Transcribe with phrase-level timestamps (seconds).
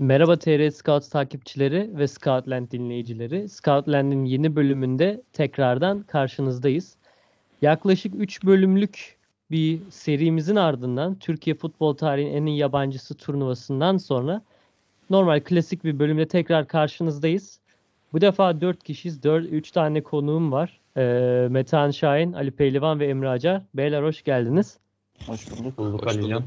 [0.00, 3.48] Merhaba TR Scout takipçileri ve Scoutland dinleyicileri.
[3.48, 6.96] Scoutland'in yeni bölümünde tekrardan karşınızdayız.
[7.62, 9.16] Yaklaşık 3 bölümlük
[9.50, 14.42] bir serimizin ardından Türkiye futbol tarihinin en iyi yabancısı turnuvasından sonra
[15.10, 17.60] normal klasik bir bölümde tekrar karşınızdayız.
[18.12, 19.22] Bu defa 4 kişiyiz.
[19.22, 20.80] 4, 3 tane konuğum var.
[20.96, 23.62] Ee, Metehan Şahin, Ali Pehlivan ve Emre Acar.
[23.74, 24.78] Beyler hoş geldiniz.
[25.26, 25.78] Hoş bulduk.
[25.78, 26.44] Bulduk Hoş Alican.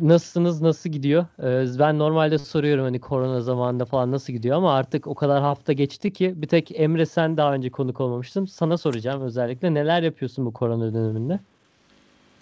[0.00, 0.62] Nasılsınız?
[0.62, 1.26] Nasıl gidiyor?
[1.42, 5.72] Ee, Ben normalde soruyorum hani korona zamanında falan nasıl gidiyor ama artık o kadar hafta
[5.72, 8.44] geçti ki bir tek Emre sen daha önce konuk olmamıştın.
[8.44, 11.40] Sana soracağım özellikle neler yapıyorsun bu korona döneminde?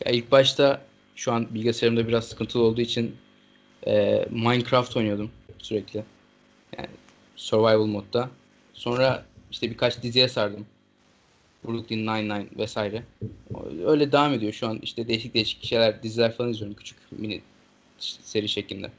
[0.05, 0.81] Ya ilk başta
[1.15, 3.15] şu an bilgisayarımda biraz sıkıntılı olduğu için
[3.87, 6.03] e, Minecraft oynuyordum sürekli.
[6.79, 6.89] Yani
[7.37, 8.29] survival modda.
[8.75, 10.67] Sonra işte birkaç diziye sardım.
[11.67, 13.03] Brooklyn Nine-Nine vesaire.
[13.87, 17.41] Öyle devam ediyor şu an işte değişik değişik şeyler, diziler falan izliyorum küçük mini
[17.99, 18.91] seri şeklinde.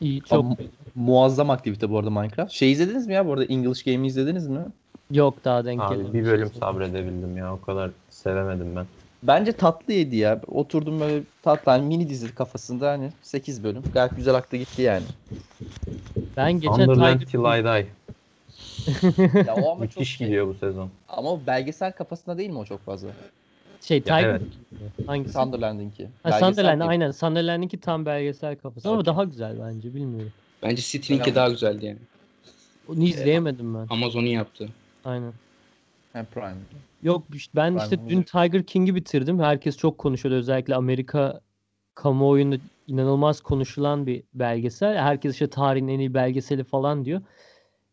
[0.00, 0.56] İyi, çok Am-
[0.94, 2.52] muazzam aktivite bu arada Minecraft.
[2.52, 4.66] Şey izlediniz mi ya bu arada English Game'i izlediniz mi?
[5.10, 6.12] yok daha denk Abi gelmemiş.
[6.14, 8.86] bir bölüm sabredebildim ya o kadar sevemedim ben.
[9.22, 10.40] Bence tatlıydı ya.
[10.46, 13.84] Oturdum böyle tatlı hani mini dizi kafasında hani 8 bölüm.
[13.92, 15.06] Gayet güzel aktı gitti yani.
[16.36, 17.86] Ben geçen Sunderland Tiger Till I Die.
[19.46, 20.26] ya o ama çok Müthiş şey.
[20.26, 20.90] gidiyor bu sezon.
[21.08, 23.08] Ama belgesel kafasında değil mi o çok fazla?
[23.80, 24.42] şey Tiger evet.
[25.06, 25.32] hangisi?
[25.32, 26.04] Sunderland'inki.
[26.04, 26.90] Ha, Belgesel Sunderland değil.
[26.90, 27.10] aynen.
[27.10, 30.32] Sunderland'inki tam belgesel kafası ama daha güzel bence bilmiyorum.
[30.62, 31.98] Bence City'ninki daha güzeldi yani.
[32.88, 33.86] Onu izleyemedim ben.
[33.90, 34.68] Amazon'un yaptığı.
[35.04, 35.32] Aynen.
[36.12, 36.56] Hem Prime.
[37.02, 38.22] Yok işte ben Prime işte dün.
[38.22, 39.40] Tiger King'i bitirdim.
[39.40, 40.38] Herkes çok konuşuyordu.
[40.38, 41.40] Özellikle Amerika
[41.94, 42.56] kamuoyunda
[42.86, 44.96] inanılmaz konuşulan bir belgesel.
[44.96, 47.20] Herkes işte tarihin en iyi belgeseli falan diyor.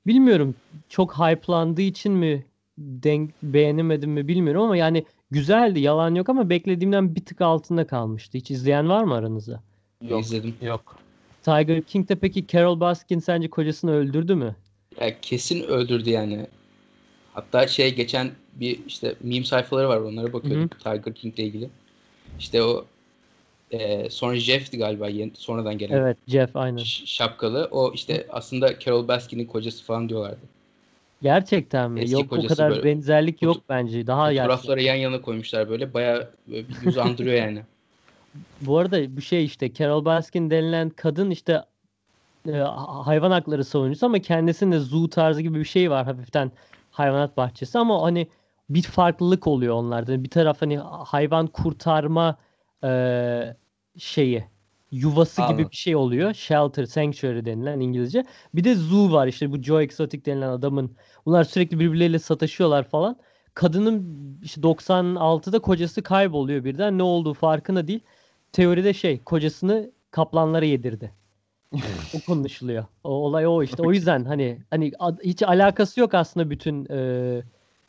[0.08, 0.56] Bilmiyorum
[0.90, 2.46] çok hype'landığı için mi
[2.78, 8.38] denk beğenemedim mi bilmiyorum ama yani güzeldi yalan yok ama beklediğimden bir tık altında kalmıştı.
[8.38, 9.64] Hiç izleyen var mı aranızda?
[10.10, 10.22] Yok.
[10.22, 10.56] İzledim.
[10.62, 10.96] Yok.
[11.44, 14.56] Tiger King de peki Carol Baskin sence kocasını öldürdü mü?
[15.02, 16.48] Ya kesin öldürdü yani.
[17.34, 21.70] Hatta şey geçen bir işte meme sayfaları var onlara bakıyorduk Tiger King'le ilgili.
[22.40, 22.86] İşte o
[23.72, 26.84] e, sonra Jeff'ti galiba yeni, sonradan gelen Evet Jeff aynen.
[27.06, 27.68] şapkalı.
[27.72, 30.40] O işte aslında Carol Baskin'in kocası falan diyorlardı.
[31.22, 32.02] Gerçekten mi?
[32.02, 34.08] Eski Yok o kadar böyle benzerlik yok bence.
[34.08, 34.30] Daha.
[34.30, 35.94] Fotoğrafları yan yana koymuşlar böyle.
[35.94, 37.62] Bayağı böyle bir yüz andırıyor yani.
[38.62, 41.64] Bu arada bu şey işte Carol Baskin denilen kadın işte
[42.48, 46.52] e, ha- hayvan hakları savunucusu ama kendisinde zoo tarzı gibi bir şey var hafiften
[46.92, 48.28] hayvanat bahçesi ama hani
[48.70, 50.24] bir farklılık oluyor onlarda.
[50.24, 52.38] Bir taraf hani hayvan kurtarma
[52.84, 53.56] e,
[53.98, 54.44] şeyi
[54.92, 55.70] yuvası gibi Anladım.
[55.72, 56.34] bir şey oluyor.
[56.34, 58.26] Shelter, sanctuary denilen İngilizce.
[58.54, 60.96] Bir de zoo var işte bu Joe Exotic denilen adamın.
[61.26, 63.18] Bunlar sürekli birbirleriyle sataşıyorlar falan.
[63.54, 66.98] Kadının işte 96'da kocası kayboluyor birden.
[66.98, 68.00] Ne olduğu farkında değil.
[68.52, 71.12] Teoride şey kocasını kaplanlara yedirdi.
[72.14, 72.86] o konuşuluyor.
[73.04, 73.84] O olay o işte.
[73.84, 74.92] O yüzden hani hani
[75.24, 77.42] hiç alakası yok aslında bütün e,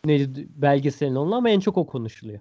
[0.05, 2.41] neydi belgeselin onunla ama en çok o konuşuluyor.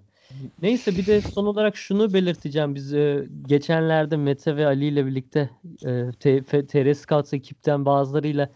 [0.62, 2.74] Neyse bir de son olarak şunu belirteceğim.
[2.74, 5.50] Biz e, geçenlerde Mete ve Ali ile birlikte
[5.84, 6.12] e,
[6.66, 8.50] TR Scouts ekipten bazılarıyla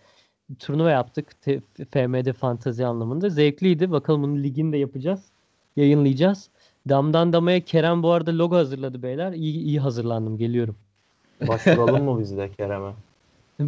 [0.59, 1.41] turnuva yaptık.
[1.43, 3.29] T- FM'de fantazi anlamında.
[3.29, 3.91] Zevkliydi.
[3.91, 5.25] Bakalım bunu liginde yapacağız.
[5.77, 6.51] Yayınlayacağız.
[6.89, 9.33] Damdan damaya Kerem bu arada logo hazırladı beyler.
[9.33, 10.39] İyi, iyi hazırlandım.
[10.39, 10.77] Geliyorum.
[11.49, 12.93] Başvuralım mı biz de Kerem'e?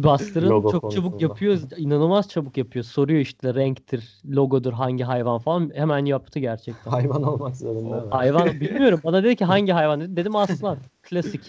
[0.03, 1.33] Bastırın Logo çok çabuk konusunda.
[1.33, 1.59] yapıyor.
[1.77, 2.85] İnanılmaz çabuk yapıyor.
[2.85, 5.71] Soruyor işte renktir, logodur, hangi hayvan falan.
[5.75, 6.91] Hemen yaptı gerçekten.
[6.91, 8.07] Hayvan olmak zorunda mı?
[8.11, 8.99] Hayvan bilmiyorum.
[9.03, 10.15] Bana dedi ki hangi hayvan dedi.
[10.15, 10.77] Dedim aslan.
[11.03, 11.41] Klasik.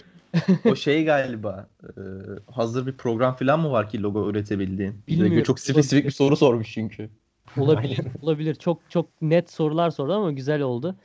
[0.71, 2.01] o şey galiba e,
[2.51, 5.01] hazır bir program falan mı var ki logo üretebildiğin?
[5.07, 5.43] Bilmiyorum.
[5.43, 7.09] Çok spesifik bir soru sormuş çünkü.
[7.57, 7.99] Olabilir.
[8.21, 8.55] olabilir.
[8.55, 10.95] Çok çok net sorular sordu ama güzel oldu.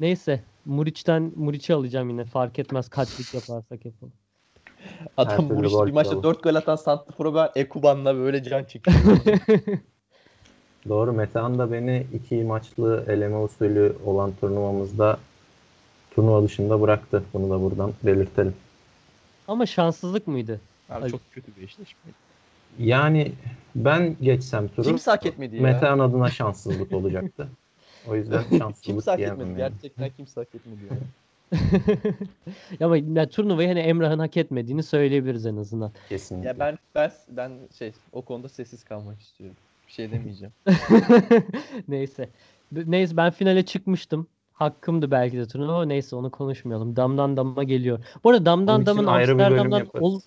[0.00, 0.44] Neyse.
[0.64, 2.24] Muriç'ten Muriç'i alacağım yine.
[2.24, 4.12] Fark etmez kaçlık yaparsak yapalım.
[5.16, 6.22] Adam bu işte bir maçta kralı.
[6.22, 8.96] 4 gol atan Santifor'a ben Ekuban'la böyle can çekiyor.
[10.88, 15.18] Doğru Metehan da beni iki maçlı eleme usulü olan turnuvamızda
[16.14, 17.22] turnuva dışında bıraktı.
[17.34, 18.54] Bunu da buradan belirtelim.
[19.48, 20.60] ama şanssızlık mıydı?
[20.90, 22.00] Abi çok kötü bir eşleşme.
[22.78, 23.32] Yani
[23.74, 25.62] ben geçsem turu Kimse hak etmedi ya.
[25.62, 27.48] Metehan adına şanssızlık olacaktı.
[28.08, 29.48] O yüzden şanssızlık Kimse hak etmedi.
[29.48, 29.56] yani.
[29.56, 30.98] Gerçekten kimse hak etmedi ya.
[32.80, 35.92] Ya ama ya, turnuvayı hani Emrah'ın hak etmediğini söyleyebiliriz en azından.
[36.08, 36.48] Kesinlikle.
[36.48, 39.56] Ya ben ben ben şey o konuda sessiz kalmak istiyorum.
[39.86, 40.52] Bir şey demeyeceğim.
[41.88, 42.28] Neyse.
[42.72, 44.26] Neyse ben finale çıkmıştım.
[44.52, 46.96] Hakkımdı belki de turnuva ama neyse onu konuşmayalım.
[46.96, 48.04] Damdan dama geliyor.
[48.24, 50.04] Bu arada damdan Onun damın ayrı bir bölüm Amsterdam'dan yaparız.
[50.04, 50.20] ol...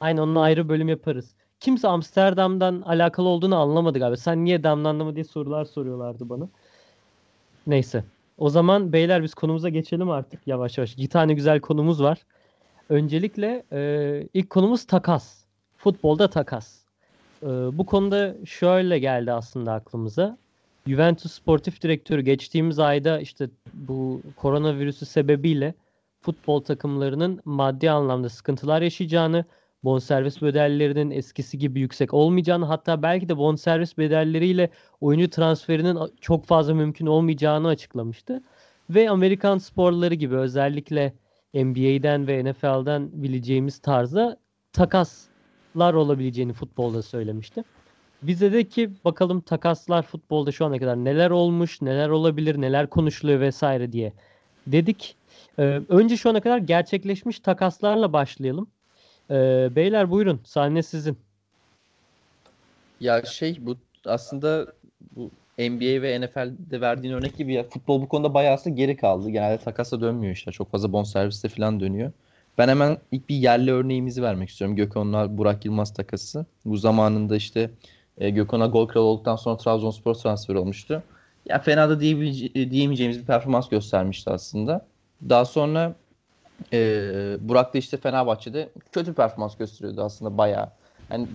[0.00, 1.30] Aynen onun ayrı bölüm yaparız.
[1.60, 4.16] Kimse Amsterdam'dan alakalı olduğunu anlamadı galiba.
[4.16, 6.48] Sen niye damdan dama diye sorular soruyorlardı bana.
[7.66, 8.04] Neyse.
[8.38, 10.92] O zaman beyler biz konumuza geçelim artık yavaş yavaş.
[10.92, 12.18] İki tane güzel konumuz var.
[12.88, 15.44] Öncelikle e, ilk konumuz takas.
[15.76, 16.84] Futbolda takas.
[17.44, 20.38] Ee, bu konuda şöyle geldi aslında aklımıza.
[20.86, 25.74] Juventus sportif direktörü geçtiğimiz ayda işte bu koronavirüsü sebebiyle
[26.20, 29.44] futbol takımlarının maddi anlamda sıkıntılar yaşayacağını,
[29.84, 34.70] bonservis bedellerinin eskisi gibi yüksek olmayacağını, hatta belki de bonservis bedelleriyle
[35.00, 38.42] oyuncu transferinin çok fazla mümkün olmayacağını açıklamıştı.
[38.90, 41.12] Ve Amerikan sporları gibi özellikle
[41.54, 44.36] NBA'den ve NFL'den bileceğimiz tarzda
[44.72, 47.64] takaslar olabileceğini futbolda söylemişti.
[48.22, 53.40] Biz dedik ki bakalım takaslar futbolda şu ana kadar neler olmuş, neler olabilir, neler konuşuluyor
[53.40, 54.12] vesaire diye
[54.66, 55.16] dedik.
[55.58, 58.66] Ee, önce şu ana kadar gerçekleşmiş takaslarla başlayalım.
[59.30, 61.18] Ee, beyler buyurun sahne sizin.
[63.00, 63.76] Ya şey bu
[64.06, 64.66] aslında
[65.16, 69.30] bu NBA ve NFL'de verdiğin örnek gibi ya futbol bu konuda bayağı aslında geri kaldı.
[69.30, 70.52] Genelde takasa dönmüyor işte.
[70.52, 72.12] Çok fazla bonserviste falan dönüyor.
[72.58, 74.76] Ben hemen ilk bir yerli örneğimizi vermek istiyorum.
[74.76, 76.46] Gökhan'la Burak Yılmaz takası.
[76.64, 77.70] Bu zamanında işte
[78.18, 81.02] e, Gökhan'a gol kralı olduktan sonra Trabzonspor transferi olmuştu.
[81.46, 84.86] Ya fena da diyemeyeceğimiz bir performans göstermişti aslında.
[85.28, 85.94] Daha sonra
[86.72, 86.78] e,
[87.40, 90.70] Burak da işte Fenerbahçe'de kötü performans gösteriyordu aslında bayağı.
[91.10, 91.28] Yani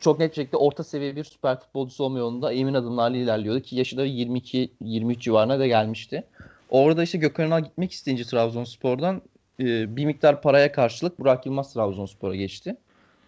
[0.00, 3.76] çok net bir şekilde orta seviye bir süper futbolcusu olma yolunda emin adımlarla ilerliyordu ki
[3.76, 6.24] yaşı da 22-23 civarına da gelmişti.
[6.70, 9.22] Orada işte Gökhan Ünal gitmek isteyince Trabzonspor'dan
[9.60, 12.76] e, bir miktar paraya karşılık Burak Yılmaz Trabzonspor'a geçti.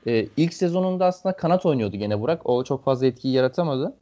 [0.06, 2.48] E, ilk sezonunda aslında kanat oynuyordu gene Burak.
[2.48, 3.94] O çok fazla etkiyi yaratamadı.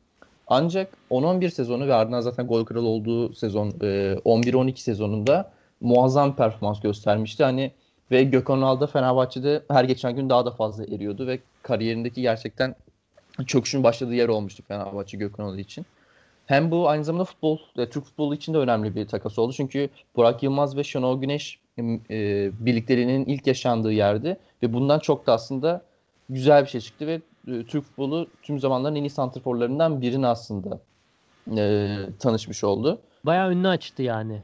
[0.46, 6.80] Ancak 10-11 sezonu ve ardından zaten gol kralı olduğu sezon e, 11-12 sezonunda muazzam performans
[6.80, 7.44] göstermişti.
[7.44, 7.72] Hani
[8.10, 12.74] ve Gökhan Ünal da Fenerbahçe'de her geçen gün daha da fazla eriyordu ve kariyerindeki gerçekten
[13.46, 15.86] çöküşün başladığı yer olmuştu Fenerbahçe Gökhan Ünal için.
[16.46, 19.52] Hem bu aynı zamanda futbol, e, Türk futbolu için de önemli bir takas oldu.
[19.52, 24.36] Çünkü Burak Yılmaz ve Şenol Güneş e, birliklerinin ilk yaşandığı yerdi.
[24.62, 25.82] Ve bundan çok da aslında
[26.30, 30.80] güzel bir şey çıktı ve e, Türk futbolu tüm zamanların en iyi santrforlarından birine aslında
[31.56, 33.00] e, tanışmış oldu.
[33.24, 34.42] Bayağı ünlü açtı yani.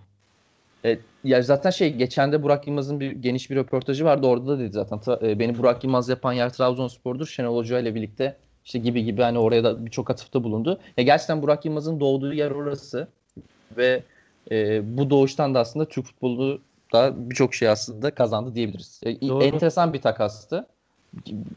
[0.84, 4.26] E, ya zaten şey geçen de Burak Yılmaz'ın bir geniş bir röportajı vardı.
[4.26, 5.00] Orada da dedi zaten.
[5.00, 7.26] Ta- e, beni Burak Yılmaz yapan yer Trabzonspor'dur.
[7.26, 10.80] Şenol Hoca ile birlikte işte gibi gibi hani oraya da birçok atıfta bulundu.
[10.96, 13.08] Ya gerçekten Burak Yılmaz'ın doğduğu yer orası
[13.76, 14.02] ve
[14.50, 16.60] e, bu doğuştan da aslında Türk futbolu
[16.92, 19.00] da birçok şey aslında kazandı diyebiliriz.
[19.02, 19.44] E, Doğru.
[19.44, 20.66] enteresan bir takastı.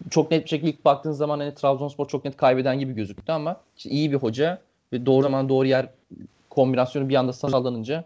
[0.09, 3.61] Çok net bir şekilde ilk baktığın zaman hani Trabzonspor çok net kaybeden gibi gözüktü ama
[3.77, 4.61] işte iyi bir hoca
[4.93, 5.89] ve doğru zaman doğru yer
[6.49, 8.03] kombinasyonu bir anda sağlanınca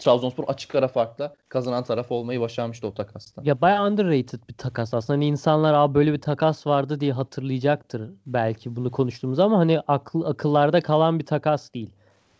[0.00, 3.42] Trabzonspor açık ara farkla kazanan taraf olmayı başarmıştı o takasta.
[3.44, 5.16] Ya bayağı underrated bir takas aslında.
[5.16, 10.22] Hani insanlar Aa, böyle bir takas vardı diye hatırlayacaktır belki bunu konuştuğumuz ama hani akıl
[10.22, 11.90] akıllarda kalan bir takas değil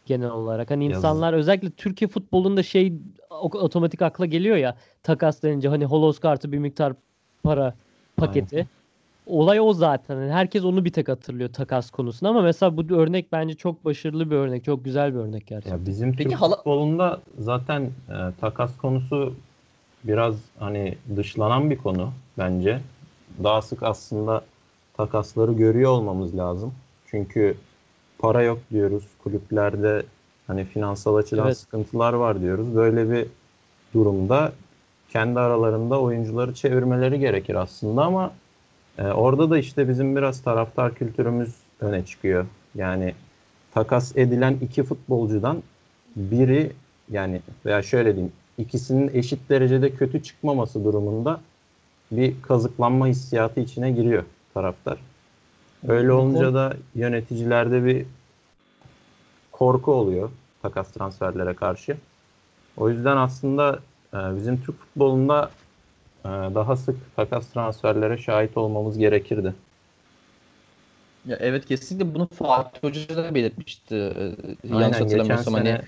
[0.06, 0.70] genel olarak.
[0.70, 2.92] Hani insanlar özellikle Türkiye futbolunda şey
[3.40, 6.92] otomatik akla geliyor ya takas denince hani holoz kartı bir miktar
[7.42, 7.74] para
[8.16, 8.68] paketi.
[9.30, 10.16] Olay o zaten.
[10.16, 14.30] Hani herkes onu bir tek hatırlıyor takas konusunda ama mesela bu örnek bence çok başarılı
[14.30, 14.64] bir örnek.
[14.64, 15.78] Çok güzel bir örnek gerçekten.
[15.78, 19.34] Ya bizim Peki Türk hala- futbolunda zaten e, takas konusu
[20.04, 22.80] biraz hani dışlanan bir konu bence.
[23.44, 24.44] Daha sık aslında
[24.96, 26.72] takasları görüyor olmamız lazım.
[27.06, 27.54] Çünkü
[28.18, 29.04] para yok diyoruz.
[29.24, 30.02] Kulüplerde
[30.46, 31.56] hani finansal açıdan Evet.
[31.56, 32.74] sıkıntılar var diyoruz.
[32.74, 33.26] Böyle bir
[33.94, 34.52] durumda
[35.10, 38.32] kendi aralarında oyuncuları çevirmeleri gerekir aslında ama
[39.00, 42.46] e, orada da işte bizim biraz taraftar kültürümüz öne çıkıyor.
[42.74, 43.14] Yani
[43.74, 45.62] takas edilen iki futbolcudan
[46.16, 46.72] biri
[47.10, 51.40] yani veya şöyle diyeyim ikisinin eşit derecede kötü çıkmaması durumunda
[52.10, 54.98] bir kazıklanma hissiyatı içine giriyor taraftar.
[55.88, 58.06] Öyle olunca da yöneticilerde bir
[59.52, 60.30] korku oluyor
[60.62, 61.96] takas transferlere karşı.
[62.76, 63.78] O yüzden aslında
[64.14, 65.50] e, bizim Türk futbolunda
[66.24, 69.54] daha sık takas transferlere şahit olmamız gerekirdi.
[71.26, 73.94] Ya evet kesinlikle bunu Fatih Hoca da belirtmişti.
[73.94, 74.32] Ee,
[74.74, 75.78] Aynen, yanlış hatırlamıyorsam hani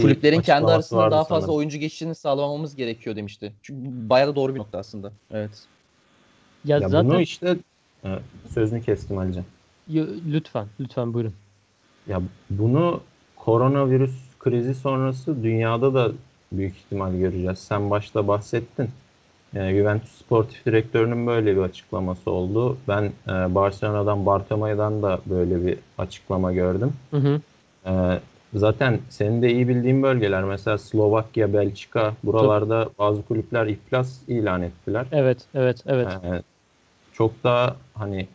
[0.00, 1.58] kulüplerin kendi arasında daha fazla sanırım.
[1.58, 3.52] oyuncu geçişini sağlamamız gerekiyor demişti.
[3.62, 5.12] Çünkü bayağı da doğru bir nokta aslında.
[5.32, 5.66] Evet.
[6.64, 7.56] Ya, Ya zaten bunu işte
[8.04, 8.18] e,
[8.54, 9.44] sözünü kestim Alican.
[9.88, 11.34] Ya, lütfen lütfen buyurun.
[12.08, 13.00] Ya bunu
[13.36, 16.12] koronavirüs krizi sonrası dünyada da
[16.52, 17.58] büyük ihtimal göreceğiz.
[17.58, 18.88] Sen başta bahsettin.
[19.54, 22.76] E, Juventus sportif direktörünün böyle bir açıklaması oldu.
[22.88, 26.92] Ben e, Barcelona'dan Bartomeu'dan da böyle bir açıklama gördüm.
[27.10, 27.40] Hı hı.
[27.86, 28.20] E,
[28.54, 35.06] zaten senin de iyi bildiğin bölgeler mesela Slovakya, Belçika buralarda bazı kulüpler iflas ilan ettiler.
[35.12, 36.08] Evet evet evet.
[36.24, 36.42] Ee,
[37.12, 38.26] çok daha hani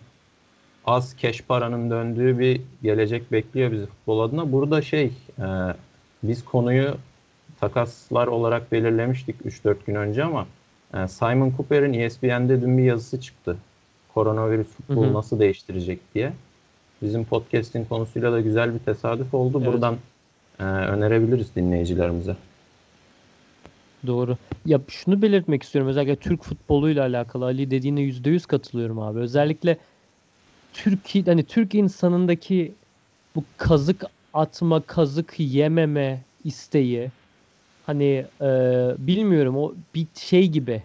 [0.85, 4.51] az cash paranın döndüğü bir gelecek bekliyor bizi futbol adına.
[4.51, 5.45] Burada şey e,
[6.23, 6.95] biz konuyu
[7.59, 10.62] takaslar olarak belirlemiştik 3-4 gün önce ama e,
[10.93, 13.57] Simon Cooper'in ESPN'de dün bir yazısı çıktı.
[14.13, 15.13] koronavirüs futbolu Hı hı.
[15.13, 16.33] nasıl değiştirecek diye.
[17.01, 19.57] Bizim podcast'in konusuyla da güzel bir tesadüf oldu.
[19.57, 19.73] Evet.
[19.73, 19.97] Buradan
[20.59, 22.35] e, önerebiliriz dinleyicilerimize.
[24.07, 24.37] Doğru.
[24.65, 29.19] Ya şunu belirtmek istiyorum özellikle Türk futboluyla alakalı Ali dediğine %100 katılıyorum abi.
[29.19, 29.77] Özellikle
[30.73, 32.73] Türkiye hani Türk insanındaki
[33.35, 37.11] bu kazık atma, kazık yememe isteği
[37.85, 38.47] hani e,
[38.97, 40.83] bilmiyorum o bir şey gibi.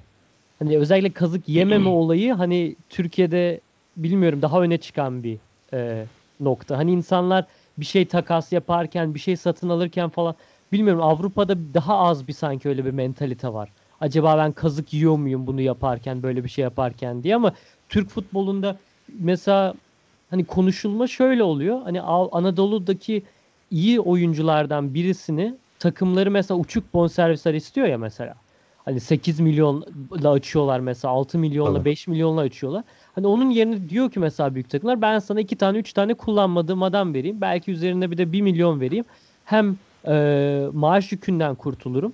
[0.58, 3.60] Hani özellikle kazık yememe olayı hani Türkiye'de
[3.96, 5.38] bilmiyorum daha öne çıkan bir
[5.72, 6.04] e,
[6.40, 6.78] nokta.
[6.78, 7.44] Hani insanlar
[7.78, 10.34] bir şey takas yaparken, bir şey satın alırken falan
[10.72, 13.68] bilmiyorum Avrupa'da daha az bir sanki öyle bir mentalite var.
[14.00, 17.52] Acaba ben kazık yiyor muyum bunu yaparken, böyle bir şey yaparken diye ama
[17.88, 18.76] Türk futbolunda
[19.18, 19.74] mesela
[20.30, 21.82] hani konuşulma şöyle oluyor.
[21.82, 23.22] Hani Anadolu'daki
[23.70, 28.34] iyi oyunculardan birisini takımları mesela uçuk bonservisler istiyor ya mesela.
[28.84, 31.84] Hani 8 milyonla açıyorlar mesela 6 milyonla Tabii.
[31.84, 32.84] 5 milyonla açıyorlar.
[33.14, 36.82] Hani onun yerine diyor ki mesela büyük takımlar ben sana 2 tane 3 tane kullanmadığım
[36.82, 37.40] adam vereyim.
[37.40, 39.04] Belki üzerine bir de 1 milyon vereyim.
[39.44, 39.76] Hem
[40.08, 42.12] e, maaş yükünden kurtulurum.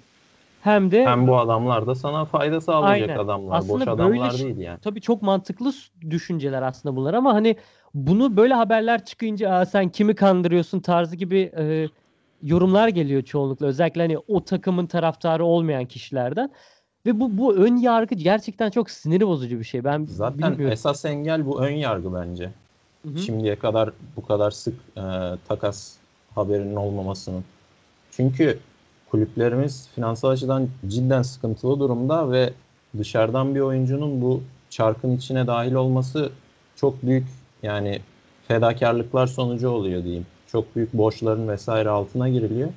[0.61, 3.21] Hem de Hem bu adamlar da sana fayda sağlayacak Aynen.
[3.25, 3.59] adamlar.
[3.59, 4.79] Aslında Boş adamlar şey- değil yani.
[4.83, 5.73] tabii çok mantıklı
[6.11, 7.57] düşünceler aslında bunlar ama hani
[7.95, 11.89] bunu böyle haberler çıkınca Aa, sen kimi kandırıyorsun tarzı gibi e,
[12.45, 13.67] yorumlar geliyor çoğunlukla.
[13.67, 16.51] Özellikle hani o takımın taraftarı olmayan kişilerden.
[17.07, 19.85] Ve bu bu ön yargı gerçekten çok siniri bozucu bir şey.
[19.85, 20.73] Ben Zaten bilmiyorum.
[20.73, 22.51] esas engel bu ön yargı bence.
[23.03, 23.19] Hı hı.
[23.19, 25.03] Şimdiye kadar bu kadar sık e,
[25.49, 25.95] takas
[26.35, 27.45] haberinin olmamasının.
[28.11, 28.59] Çünkü
[29.11, 32.53] kulüplerimiz finansal açıdan cidden sıkıntılı durumda ve
[32.99, 36.31] dışarıdan bir oyuncunun bu çarkın içine dahil olması
[36.77, 37.27] çok büyük
[37.63, 38.01] yani
[38.49, 40.27] fedakarlıklar sonucu oluyor diyeyim.
[40.55, 42.69] Çok büyük borçların vesaire altına giriliyor.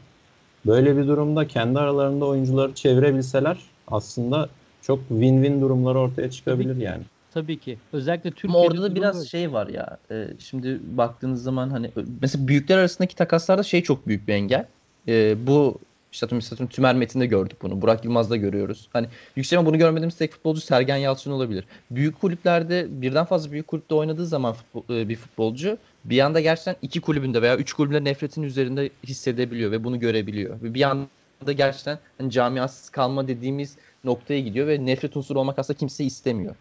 [0.65, 3.57] Böyle bir durumda kendi aralarında oyuncuları çevirebilseler
[3.88, 4.50] aslında
[4.81, 6.84] çok win-win durumları ortaya çıkabilir ki.
[6.84, 7.03] yani.
[7.34, 7.77] Tabii ki.
[7.93, 9.27] Özellikle Ama Türkiye'de orada da biraz böyle.
[9.27, 9.98] şey var ya.
[10.12, 11.91] e, şimdi baktığınız zaman hani
[12.22, 14.65] mesela büyükler arasındaki takaslarda şey çok büyük bir engel.
[15.07, 15.77] E, bu
[16.25, 17.81] işte atıyorum Tümer Metin'de gördük bunu.
[17.81, 18.89] Burak Yılmaz'da görüyoruz.
[18.93, 21.65] Hani yükselme bunu görmediğimiz tek futbolcu Sergen Yalçın olabilir.
[21.91, 26.75] Büyük kulüplerde birden fazla büyük kulüpte oynadığı zaman futbol- e, bir futbolcu bir anda gerçekten
[26.81, 30.62] iki kulübünde veya üç kulübünde nefretin üzerinde hissedebiliyor ve bunu görebiliyor.
[30.62, 35.77] Ve bir anda gerçekten hani camiasız kalma dediğimiz noktaya gidiyor ve nefret unsuru olmak aslında
[35.79, 36.55] kimse istemiyor.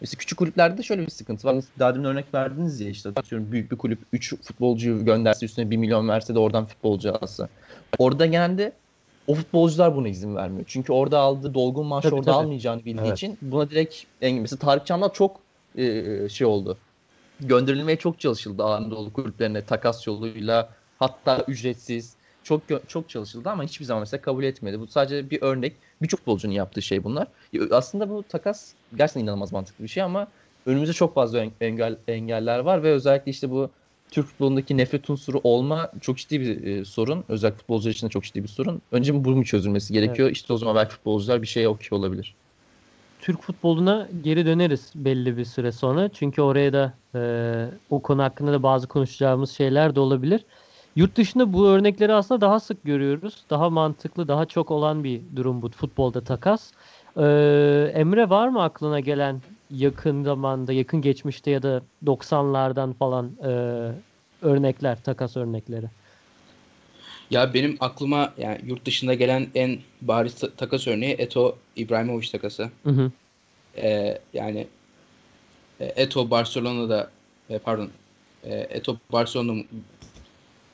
[0.00, 1.56] Mesela küçük kulüplerde de şöyle bir sıkıntı var.
[1.78, 5.76] Daha demin örnek verdiniz ya işte atıyorum büyük bir kulüp 3 futbolcuyu gönderse üstüne 1
[5.76, 7.48] milyon verse de oradan futbolcu alsa.
[7.98, 8.72] Orada genelde
[9.30, 10.64] o futbolcular buna izin vermiyor.
[10.68, 12.44] Çünkü orada aldığı dolgun maaşı Tabii, orada tabii.
[12.44, 13.16] almayacağını bildiği Evet.
[13.18, 14.40] için buna direkt engel.
[14.40, 15.40] Mesela Tarık Çamlar çok
[15.76, 16.76] e, şey oldu.
[17.40, 20.68] Gönderilmeye çok çalışıldı Anadolu kulüplerine takas yoluyla
[20.98, 24.80] hatta ücretsiz çok çok çalışıldı ama hiçbir zaman mesela kabul etmedi.
[24.80, 25.76] Bu sadece bir örnek.
[26.02, 27.26] Birçok futbolcunun yaptığı şey bunlar.
[27.52, 30.28] Ya, Aslında bu takas gerçekten inanılmaz mantıklı bir şey ama
[30.66, 33.70] önümüzde çok fazla en- engel engeller var ve özellikle işte bu
[34.10, 37.24] Türk futbolundaki nefret unsuru olma çok ciddi bir e, sorun.
[37.28, 38.82] Özellikle futbolcular için de çok ciddi bir sorun.
[38.92, 40.30] Önce bunun çözülmesi gerekiyor.
[40.30, 42.34] İşte o zaman belki futbolcular bir şeye okey olabilir.
[43.20, 46.08] Türk futboluna geri döneriz belli bir süre sonra.
[46.08, 47.20] Çünkü oraya da e,
[47.90, 50.44] o konu hakkında da bazı konuşacağımız şeyler de olabilir.
[50.96, 53.34] Yurt dışında bu örnekleri aslında daha sık görüyoruz.
[53.50, 56.70] Daha mantıklı, daha çok olan bir durum bu futbolda takas.
[57.16, 57.22] E,
[57.94, 63.50] Emre var mı aklına gelen yakın zamanda, yakın geçmişte ya da 90'lardan falan e,
[64.42, 65.86] örnekler, takas örnekleri?
[67.30, 72.70] Ya benim aklıma yani yurt dışında gelen en bariz ta- takas örneği Eto İbrahimovic takası.
[72.84, 73.10] Hı hı.
[73.76, 74.66] Ee, yani
[75.80, 77.10] e, Eto Barcelona'da
[77.50, 77.88] e, pardon
[78.44, 79.62] e, Eto Barcelona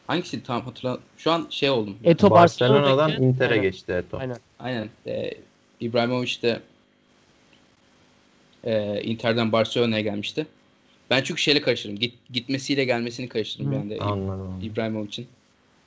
[0.07, 1.97] hangisi tam hatırlam şu an şey oldum.
[2.05, 3.63] Eto Barcelona'dan Inter'e Aynen.
[3.63, 4.19] geçti Eto.
[4.19, 4.37] Aynen.
[4.59, 4.89] Aynen.
[5.07, 5.31] E,
[5.81, 6.61] İbrahimovic de
[8.67, 10.47] e, Inter'den Barcelona'ya gelmişti.
[11.11, 11.99] Ben çünkü şeyle karıştırdım.
[11.99, 13.75] Git, gitmesiyle gelmesini karıştırdım Hı.
[13.77, 14.61] yani de Anladım.
[14.63, 15.27] İbrahimovic'in.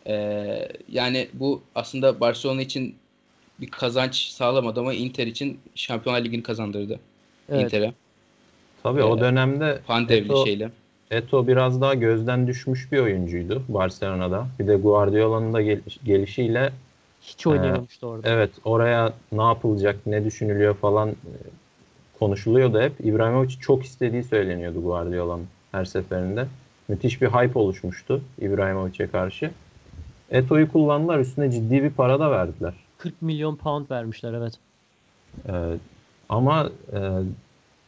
[0.08, 2.96] Ee, yani bu aslında Barcelona için
[3.62, 7.00] bir kazanç sağlamadı ama Inter için Şampiyonlar Ligi'ni kazandırdı
[7.50, 7.64] Evet.
[7.64, 7.94] Inter'e.
[8.84, 10.70] Tabii o Ee, dönemde Pandevli Eto- şeyle.
[11.12, 14.48] Eto biraz daha gözden düşmüş bir oyuncuydu Barcelona'da.
[14.60, 16.72] Bir de Guardiola'nın da gel- gelişiyle
[17.22, 18.30] Hiç oynayamamıştı orada.
[18.30, 21.14] evet oraya ne yapılacak, ne düşünülüyor falan e,
[22.20, 23.06] konuşuluyordu hep.
[23.06, 26.48] İbrahimovic çok istediği söyleniyordu Guardiola'nın her seferinde.
[26.88, 29.52] Müthiş bir hype oluşmuştu İbrahimovic'e karşı.
[30.32, 32.74] Eto'yu kullandılar, üstüne ciddi bir para da verdiler.
[32.98, 34.54] 40 milyon pound vermişler evet.
[35.48, 35.78] Ee,
[36.30, 37.00] ama e,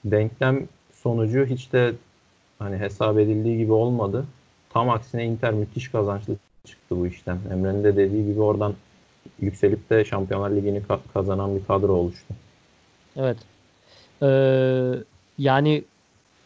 [0.05, 1.93] denklem sonucu hiç de
[2.59, 4.25] hani hesap edildiği gibi olmadı.
[4.69, 6.35] Tam aksine Inter müthiş kazançlı
[6.65, 7.37] çıktı bu işten.
[7.51, 8.73] Emre'nin de dediği gibi oradan
[9.41, 12.33] yükselip de Şampiyonlar Ligi'ni ka- kazanan bir kadro oluştu.
[13.15, 13.37] Evet.
[14.23, 14.91] Ee,
[15.37, 15.83] yani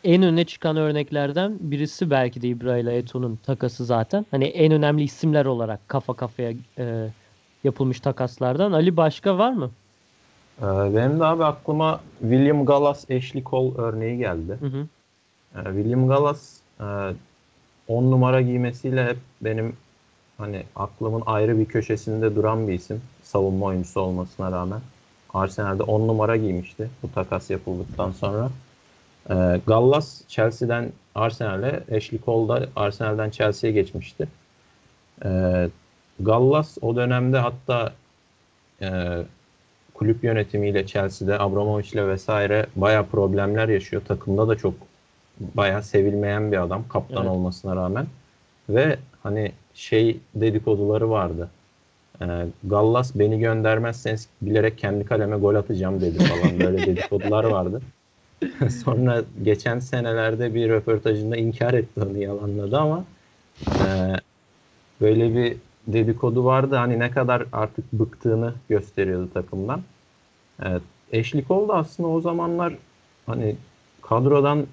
[0.04, 4.26] en öne çıkan örneklerden birisi belki de Ibra ile Eto'nun takası zaten.
[4.32, 7.08] Hani en önemli isimler olarak kafa kafaya e,
[7.64, 8.72] yapılmış takaslardan.
[8.72, 9.72] Ali başka var mı?
[10.62, 10.66] Ee,
[10.96, 14.58] benim de abi aklıma William Gallas, Ashley Cole örneği geldi.
[14.60, 14.88] Hı hı.
[15.56, 16.60] Ee, William Gallas
[17.88, 19.74] 10 numara giymesiyle hep benim
[20.38, 23.02] hani aklımın ayrı bir köşesinde duran bir isim.
[23.24, 24.82] Savunma oyuncusu olmasına rağmen.
[25.36, 28.50] Arsenal'de 10 numara giymişti bu takas yapıldıktan sonra.
[29.30, 34.28] Ee, Gallas Chelsea'den Arsenal'e, Ashley Cole da Arsenal'den Chelsea'ye geçmişti.
[35.26, 35.70] Ee,
[36.20, 37.94] Gallas o dönemde hatta
[38.82, 39.18] e,
[39.94, 44.02] kulüp yönetimiyle Chelsea'de Abramovich'le vesaire baya problemler yaşıyor.
[44.08, 44.74] Takımda da çok
[45.40, 47.32] baya sevilmeyen bir adam kaptan Evet.
[47.32, 48.08] olmasına rağmen.
[48.70, 51.50] Ve hani şey dedikoduları vardı.
[52.22, 52.26] Ee,
[52.64, 56.60] Gallas beni göndermezseniz bilerek kendi kaleme gol atacağım dedi falan.
[56.60, 57.82] Böyle dedikodular vardı.
[58.84, 63.06] Sonra geçen senelerde bir röportajında inkar etti onu yalanladı ama
[63.68, 63.86] e,
[65.02, 65.58] böyle bir
[65.88, 66.76] dedikodu vardı.
[66.76, 69.82] Hani ne kadar artık bıktığını gösteriyordu takımdan.
[71.14, 72.74] Ashley Cole da aslında o zamanlar
[73.26, 73.56] hani
[74.02, 74.66] kadrodan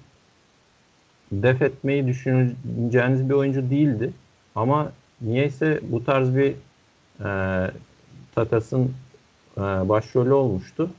[1.31, 4.13] def etmeyi düşüneceğiniz bir oyuncu değildi.
[4.55, 6.55] Ama niyeyse bu tarz bir
[7.23, 7.27] e,
[8.35, 8.91] takasın
[9.57, 10.89] e, başrolü olmuştu.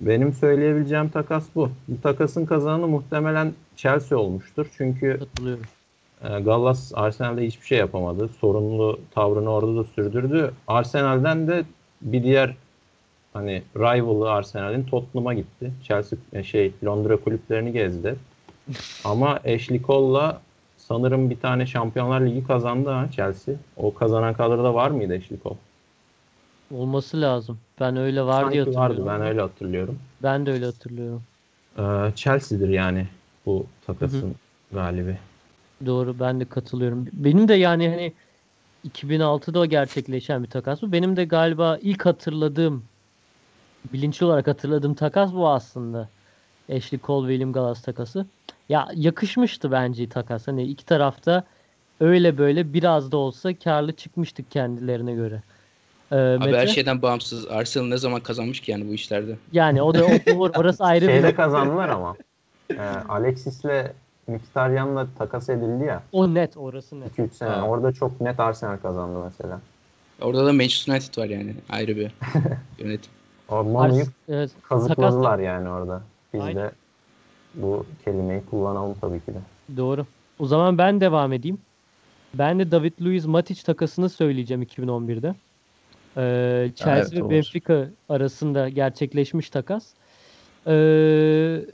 [0.00, 1.70] Benim söyleyebileceğim takas bu.
[1.88, 4.66] Bu takasın kazananı muhtemelen Chelsea olmuştur.
[4.76, 5.20] Çünkü
[6.22, 8.28] e, Gallas Arsenal'de hiçbir şey yapamadı.
[8.40, 10.52] Sorunlu tavrını orada da sürdürdü.
[10.68, 11.64] Arsenal'den de
[12.02, 12.54] bir diğer
[13.32, 15.72] hani rival'ı Arsenal'in Tottenham'a gitti.
[15.82, 18.16] Chelsea e, şey Londra kulüplerini gezdi.
[19.04, 20.40] Ama Ashley Cole'la
[20.88, 23.54] sanırım bir tane Şampiyonlar Ligi kazandı ha Chelsea.
[23.76, 25.56] O kazanan kadroda var mıydı Cole?
[26.74, 27.58] Olması lazım.
[27.80, 29.06] Ben öyle var diye Sanki hatırlıyorum.
[29.06, 29.98] vardı ben öyle hatırlıyorum.
[30.22, 31.22] Ben de öyle hatırlıyorum.
[31.78, 33.06] Ee, Chelsea'dir yani
[33.46, 34.34] bu takasın
[34.72, 35.18] galibi.
[35.86, 37.06] Doğru ben de katılıyorum.
[37.12, 38.12] Benim de yani hani
[38.88, 40.92] 2006'da gerçekleşen bir takas bu.
[40.92, 42.84] Benim de galiba ilk hatırladığım
[43.92, 46.08] bilinçli olarak hatırladığım takas bu aslında.
[46.76, 48.26] Ashley Cole William Gallas takası.
[48.68, 50.48] Ya yakışmıştı bence takas.
[50.48, 51.44] Hani iki tarafta
[52.00, 55.42] öyle böyle biraz da olsa karlı çıkmıştık kendilerine göre.
[56.12, 56.58] Ee, Abi Mete?
[56.58, 57.46] her şeyden bağımsız.
[57.48, 59.36] Arsenal ne zaman kazanmış ki yani bu işlerde?
[59.52, 62.16] Yani o da o, orası ayrı bir Şeyde kazandılar ama.
[62.70, 63.92] Ee, Alexis'le
[64.28, 66.02] Mkhitaryan'la takas edildi ya.
[66.12, 67.18] O net orası net.
[67.18, 67.48] 2-3 sene.
[67.48, 67.68] Ha.
[67.68, 69.60] Orada çok net Arsenal kazandı mesela.
[70.22, 71.54] Orada da Manchester United var yani.
[71.70, 72.12] Ayrı bir
[72.78, 73.12] yönetim.
[73.48, 76.02] O Manu'yu Ars- evet, kazıkladılar yani orada.
[76.34, 76.56] Biz Aynen.
[76.56, 76.70] de
[77.56, 79.38] bu kelimeyi kullanalım tabii ki de.
[79.76, 80.06] Doğru.
[80.38, 81.58] O zaman ben devam edeyim.
[82.34, 85.34] Ben de David Luiz Matic takasını söyleyeceğim 2011'de.
[86.16, 87.30] Ee, Chelsea Evet, ve olur.
[87.30, 89.86] Benfica arasında gerçekleşmiş takas.
[90.66, 91.64] Ee,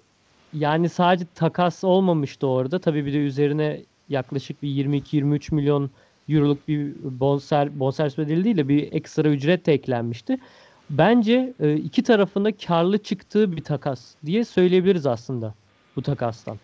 [0.55, 2.79] yani sadece takas olmamıştı orada.
[2.79, 5.91] Tabii bir de üzerine yaklaşık bir 22-23 milyon
[6.29, 10.39] euroluk bir bonser, bonservis bedeli değil de bir ekstra ücret de eklenmişti.
[10.91, 15.55] Bence e, iki tarafında karlı çıktığı bir takas diye söyleyebiliriz aslında
[15.97, 16.59] bu takastan.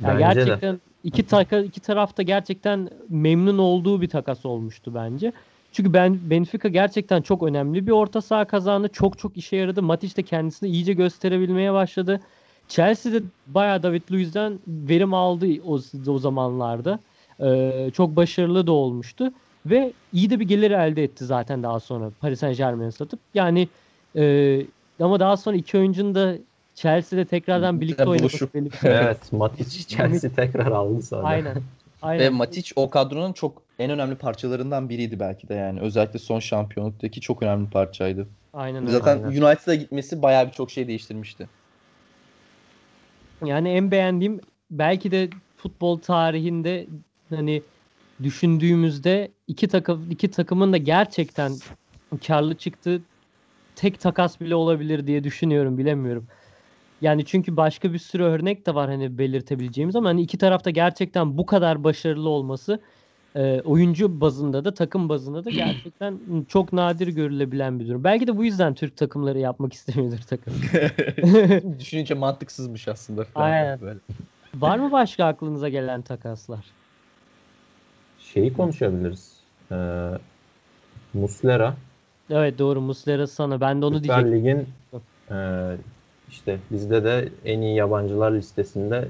[0.00, 0.44] Yani Bence de.
[0.44, 5.32] gerçekten iki taka, iki tarafta gerçekten memnun olduğu bir takas olmuştu bence.
[5.72, 8.88] Çünkü ben Benfica gerçekten çok önemli bir orta saha kazandı.
[8.92, 9.82] Çok çok işe yaradı.
[9.82, 12.20] Matic de kendisini iyice gösterebilmeye başladı.
[12.68, 16.98] Chelsea de bayağı David Luiz'den verim aldı o, o zamanlarda.
[17.40, 19.32] Ee, çok başarılı da olmuştu.
[19.66, 23.20] Ve iyi de bir gelir elde etti zaten daha sonra Paris Saint Germain'e satıp.
[23.34, 23.68] Yani
[24.16, 24.62] e,
[25.00, 26.34] ama daha sonra iki oyuncunun da
[26.74, 28.48] Chelsea'de tekrardan birlikte şey.
[28.84, 31.26] Evet, Matic Chelsea tekrar aldı sonra.
[31.26, 31.56] Aynen.
[31.56, 31.60] Ve
[32.02, 32.34] Aynen.
[32.34, 35.80] Matic o kadronun çok en önemli parçalarından biriydi belki de yani.
[35.80, 38.28] Özellikle son şampiyonluktaki çok önemli parçaydı.
[38.52, 38.92] Aynen öyle.
[38.92, 39.42] Zaten Aynen.
[39.42, 41.48] United'a gitmesi bayağı birçok şey değiştirmişti.
[43.44, 46.86] Yani en beğendiğim belki de futbol tarihinde
[47.30, 47.62] hani
[48.22, 51.52] düşündüğümüzde iki takım iki takımın da gerçekten
[52.26, 53.02] karlı çıktığı
[53.76, 56.26] tek takas bile olabilir diye düşünüyorum bilemiyorum.
[57.02, 61.38] Yani çünkü başka bir sürü örnek de var hani belirtebileceğimiz ama hani iki tarafta gerçekten
[61.38, 62.80] bu kadar başarılı olması
[63.34, 68.04] e, oyuncu bazında da takım bazında da gerçekten çok nadir görülebilen bir durum.
[68.04, 70.54] Belki de bu yüzden Türk takımları yapmak istemiyordur takım.
[71.78, 73.24] Düşününce mantıksızmış aslında.
[73.24, 73.80] falan Aynen.
[73.80, 73.98] Böyle.
[74.54, 76.64] Var mı başka aklınıza gelen takaslar?
[78.18, 79.36] Şeyi konuşabiliriz.
[79.72, 79.74] Ee,
[81.14, 81.74] Muslera
[82.30, 83.60] Evet doğru Muslera sana.
[83.60, 84.44] Ben de onu Süper diyecektim.
[84.44, 84.66] Lig'in
[85.30, 85.76] e,
[86.32, 89.08] işte bizde de en iyi yabancılar listesinde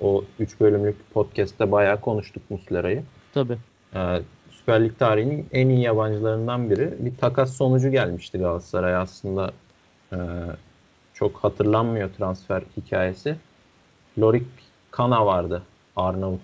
[0.00, 3.02] o 3 bölümlük podcast'te bayağı konuştuk Muslera'yı.
[3.34, 3.58] Tabii.
[3.94, 6.94] Ee, Süper Lig tarihinin en iyi yabancılarından biri.
[6.98, 9.52] Bir takas sonucu gelmişti Galatasaray'a aslında.
[10.12, 10.16] Ee,
[11.14, 13.36] çok hatırlanmıyor transfer hikayesi.
[14.18, 14.46] Lorik
[14.90, 15.62] Kana vardı.
[15.96, 16.40] Arnavut.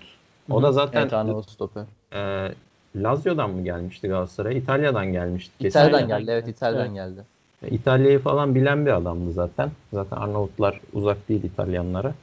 [0.50, 1.84] O da zaten Evet Arnavut stoper.
[2.12, 2.52] e,
[2.96, 4.58] Lazio'dan mı gelmişti Galatasaray'a?
[4.58, 5.68] İtalya'dan gelmişti.
[5.68, 6.30] İtalya'dan geldi.
[6.30, 6.48] Evet.
[6.48, 6.94] İtalya'dan Evet.
[6.94, 7.24] geldi.
[7.70, 9.70] İtalya'yı falan bilen bir adamdı zaten.
[9.92, 12.14] Zaten Arnavutlar uzak değil İtalyanlara.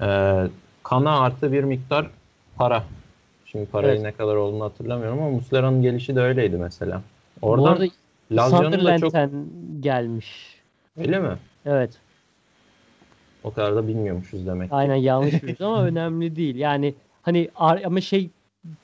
[0.00, 0.46] Ee,
[0.82, 2.10] kana artı bir miktar
[2.56, 2.84] para.
[3.44, 4.02] Şimdi parayı Evet.
[4.02, 7.02] ne kadar olduğunu hatırlamıyorum ama Muslera'nın gelişi de öyleydi mesela.
[7.42, 7.90] Oradan
[8.32, 9.12] Lazio'nun da çok
[9.80, 10.56] gelmiş.
[10.96, 11.36] öyle mi?
[11.66, 11.90] Evet.
[13.44, 14.68] O kadar da bilmiyormuşuz demek.
[14.70, 14.74] ki.
[14.74, 16.56] Aynen yanlış bildim ama önemli değil.
[16.56, 18.30] Yani hani ama şey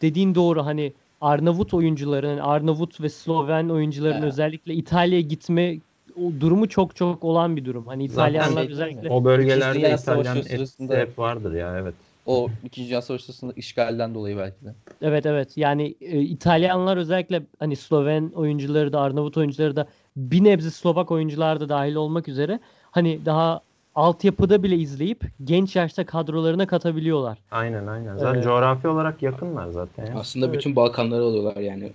[0.03, 4.27] dediğin doğru hani Arnavut oyuncuların Arnavut ve Sloven oyuncuların Ha.
[4.27, 5.79] özellikle İtalya'ya gitme
[6.17, 7.87] o durumu çok çok olan bir durum.
[7.87, 11.95] Hani İtalyanlar şey- özellikle O bölgelerde İtalyan etkisi sırasında- hep vardır ya evet.
[12.27, 12.87] O 2.
[12.89, 14.75] Dünya Savaşı sırasında işgalden dolayı belki de.
[15.03, 20.71] Evet evet yani e, İtalyanlar özellikle hani Sloven oyuncuları da Arnavut oyuncuları da bir nebze
[20.71, 23.61] Slovak oyuncular da dahil olmak üzere hani daha
[23.97, 27.39] altyapıda bile izleyip genç yaşta kadrolarına katabiliyorlar.
[27.51, 28.17] Aynen aynen.
[28.17, 28.45] Zaten Evet.
[28.45, 30.15] coğrafi olarak yakınlar zaten ya.
[30.19, 30.57] Aslında Evet.
[30.59, 31.93] bütün Balkanları alıyorlar yani.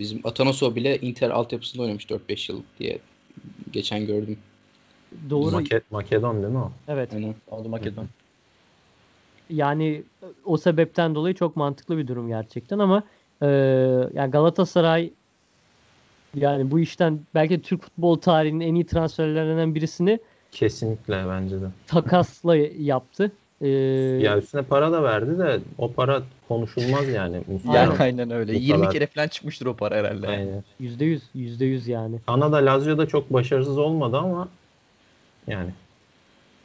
[0.00, 2.98] Bizim Atanasov bile Inter altyapısında oynamış 4-5 yıl diye
[3.72, 4.38] geçen gördüm.
[5.30, 5.56] Doğru.
[5.56, 6.72] Make- Makedon değil mi o?
[6.88, 7.14] Evet.
[7.14, 7.34] Aynen.
[7.50, 8.06] Oldu Makedon.
[9.50, 10.02] Yani
[10.44, 13.02] o sebepten dolayı çok mantıklı bir durum gerçekten ama
[13.42, 13.46] e,
[14.14, 15.10] yani Galatasaray
[16.34, 20.18] yani bu işten belki Türk futbol tarihinin en iyi transferlerinden birisini
[20.58, 21.66] Kesinlikle bence de.
[21.86, 23.32] takasla yaptı.
[23.60, 23.68] E,
[24.22, 27.40] Ya üstüne para da verdi de o para konuşulmaz yani.
[27.74, 28.30] Yani Aynen.
[28.30, 28.54] öyle.
[28.54, 28.92] Bu 20 kadar.
[28.92, 30.28] kere falan çıkmıştır o para herhalde.
[30.28, 30.64] Aynen.
[30.80, 32.16] Yüzde yüz, yüzde yüz yani.
[32.26, 34.48] Kanada Lazio'da çok başarısız olmadı ama
[35.46, 35.70] yani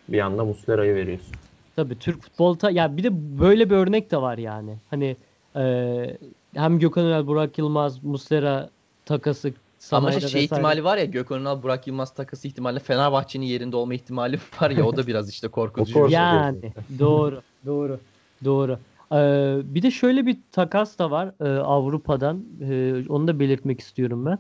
[0.10, 1.36] bir anda Muslera'yı veriyorsun.
[1.76, 4.76] Tabii Türk futbol ta- ya bir de böyle bir örnek de var yani.
[4.90, 5.18] Hani
[5.56, 6.18] e,
[6.56, 8.70] hem Gökhan Ünal, Burak Yılmaz, Muslera
[9.06, 9.54] takası
[9.92, 10.44] Ama Sanay'da şey vesaire.
[10.44, 14.86] ihtimali var ya Gökhan Ünal, Burak Yılmaz takası ihtimali Fenerbahçe'nin yerinde olma ihtimali var ya
[14.86, 16.08] o da biraz işte korkutucu.
[16.10, 18.00] Yani doğru, doğru,
[18.46, 18.80] doğru.
[19.12, 22.46] Ee, bir de şöyle bir takas da var e, Avrupa'dan.
[22.62, 24.40] E, onu da belirtmek istiyorum ben.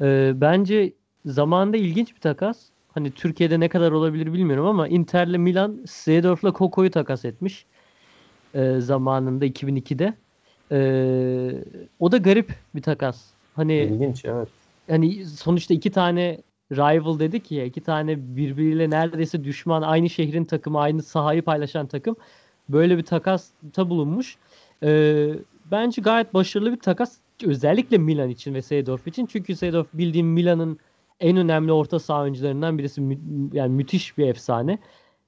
[0.00, 0.92] E, bence
[1.26, 2.58] zamanında ilginç bir takas.
[2.94, 7.66] Hani Türkiye'de ne kadar olabilir bilmiyorum ama Inter'le Milan Seedorf'la Koko'yu takas etmiş.
[8.54, 10.14] E, zamanında 2002'de.
[10.72, 10.78] E,
[12.00, 13.24] o da garip bir takas.
[13.56, 14.48] Hani İlginç evet.
[14.88, 20.80] Hani sonuçta iki tane rival dedik ya iki tane birbiriyle neredeyse düşman aynı şehrin takımı
[20.80, 22.16] aynı sahayı paylaşan takım
[22.68, 24.36] böyle bir takasta bulunmuş.
[24.82, 25.30] Ee,
[25.70, 30.78] bence gayet başarılı bir takas özellikle Milan için ve Seedorf için çünkü Seedorf bildiğim Milan'ın
[31.20, 34.78] en önemli orta saha oyuncularından birisi Mü- yani müthiş bir efsane.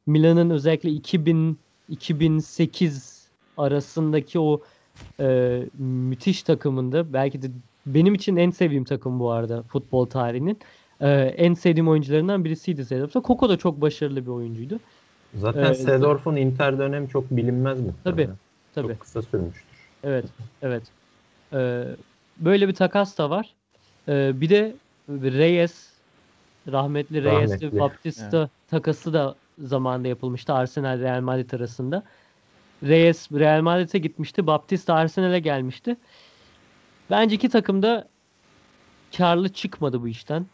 [0.07, 4.61] Milan'ın özellikle 2000 2008 arasındaki o
[5.20, 7.51] e, müthiş takımında belki de
[7.87, 10.59] benim için en sevdiğim takım bu arada futbol tarihinin.
[11.01, 13.12] Ee, en sevdiğim oyuncularından birisiydi Seedorf.
[13.12, 14.81] Koko da çok başarılı bir oyuncuydu.
[15.35, 15.81] Zaten Evet.
[15.81, 17.93] Seedorf'un Inter dönemi çok bilinmez mi?
[18.05, 18.29] Tabii,
[18.75, 18.88] Tabii.
[18.88, 19.64] Çok kısa sürmüştür.
[20.05, 20.25] Evet,
[20.62, 20.83] evet.
[21.53, 21.85] Ee,
[22.37, 23.55] böyle bir takas da var.
[24.09, 24.75] Ee, bir de
[25.09, 25.88] Reyes,
[26.73, 27.73] rahmetli Reyes Rahmetli.
[27.73, 32.03] ve Baptista takası da zamanında yapılmıştı Arsenal Real Madrid arasında.
[32.83, 34.47] Reyes Real Madrid'e gitmişti.
[34.47, 35.97] Baptista Arsenal'e gelmişti.
[37.11, 38.09] Bence iki takım da
[39.16, 40.46] karlı çıkmadı bu işten.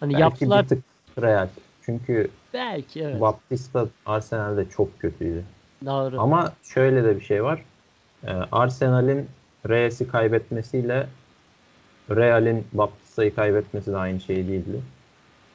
[0.00, 0.84] Hani Belki yaptılar bir tık
[1.22, 1.48] Real.
[1.82, 3.20] Çünkü belki evet.
[3.20, 5.44] Baptista Arsenal'de çok kötüydü.
[5.84, 6.20] Doğru.
[6.20, 7.64] Ama şöyle de bir şey var.
[8.26, 9.28] Ee, Arsenal'in
[9.68, 11.06] Reyes'i kaybetmesiyle
[12.10, 14.80] Real'in Baptista'yı kaybetmesi de aynı şey değildi.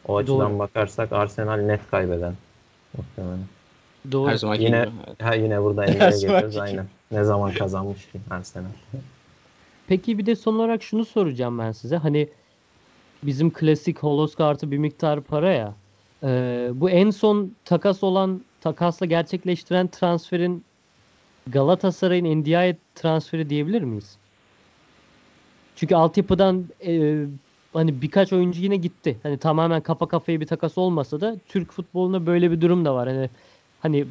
[0.08, 0.60] O açıdan Doğru.
[0.60, 2.34] bakarsak Arsenal net kaybeden.
[2.98, 3.40] Muhtemelen.
[4.12, 4.30] Doğru.
[4.30, 5.24] Her Yine gibi.
[5.24, 6.86] Ha, yine burada Emre'ye geliyoruz aynen.
[7.12, 8.70] Ne zaman kazanmış ki Arsenal.
[9.88, 11.98] Peki bir de son olarak şunu soracağım ben size.
[11.98, 12.30] Hani
[13.24, 15.74] bizim klasik holos kartı bir miktar para ya.
[16.24, 20.64] Ee, bu en son takas olan takasla gerçekleştiren transferin
[21.48, 24.18] Galatasaray'ın NDI transferi diyebilir miyiz?
[25.76, 27.24] Çünkü altyapıdan e,
[27.74, 29.18] hani birkaç oyuncu yine gitti.
[29.24, 33.10] Hani tamamen kafa kafaya bir takas olmasa da Türk futbolunda böyle bir durum da var.
[33.10, 33.30] Hani
[33.86, 34.06] hani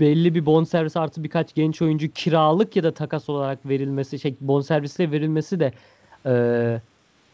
[0.00, 5.10] belli bir bonservis artı birkaç genç oyuncu kiralık ya da takas olarak verilmesi, şey bonservisle
[5.10, 5.72] verilmesi de
[6.26, 6.32] e,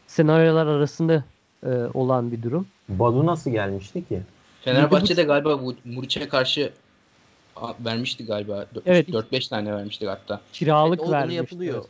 [0.07, 1.23] senaryolar arasında
[1.63, 2.67] e, olan bir durum.
[2.89, 4.21] Badu nasıl gelmişti ki?
[4.61, 6.71] Fenerbahçe'de galiba Muriç'e karşı
[7.85, 8.65] vermişti galiba.
[8.85, 9.09] Evet.
[9.09, 10.41] 4-5 tane vermiştik hatta.
[10.53, 11.35] Kiralık Evet, vermişti.
[11.35, 11.75] yapılıyor.
[11.75, 11.87] evet.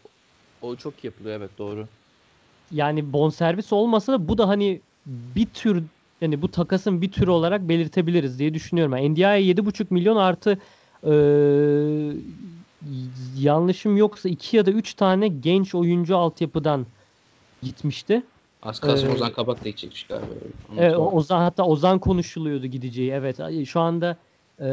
[0.62, 1.88] O çok yapılıyor evet doğru.
[2.72, 5.84] Yani bonservis olmasa da bu da hani bir tür
[6.22, 8.94] yani bu takasın bir türü olarak belirtebiliriz diye düşünüyorum.
[8.94, 10.58] Yani NDI'ye 7,5 milyon artı
[11.04, 11.12] e,
[13.38, 16.86] yanlışım yoksa 2 ya da 3 tane genç oyuncu altyapıdan
[17.62, 18.24] gitmişti.
[18.64, 20.28] Az kalsın Ee, Ozan Kabak da gidecekmiş galiba.
[20.78, 23.12] Evet, Ozan hatta Ozan konuşuluyordu gideceği.
[23.12, 23.40] Evet.
[23.68, 24.18] Şu anda
[24.60, 24.68] e,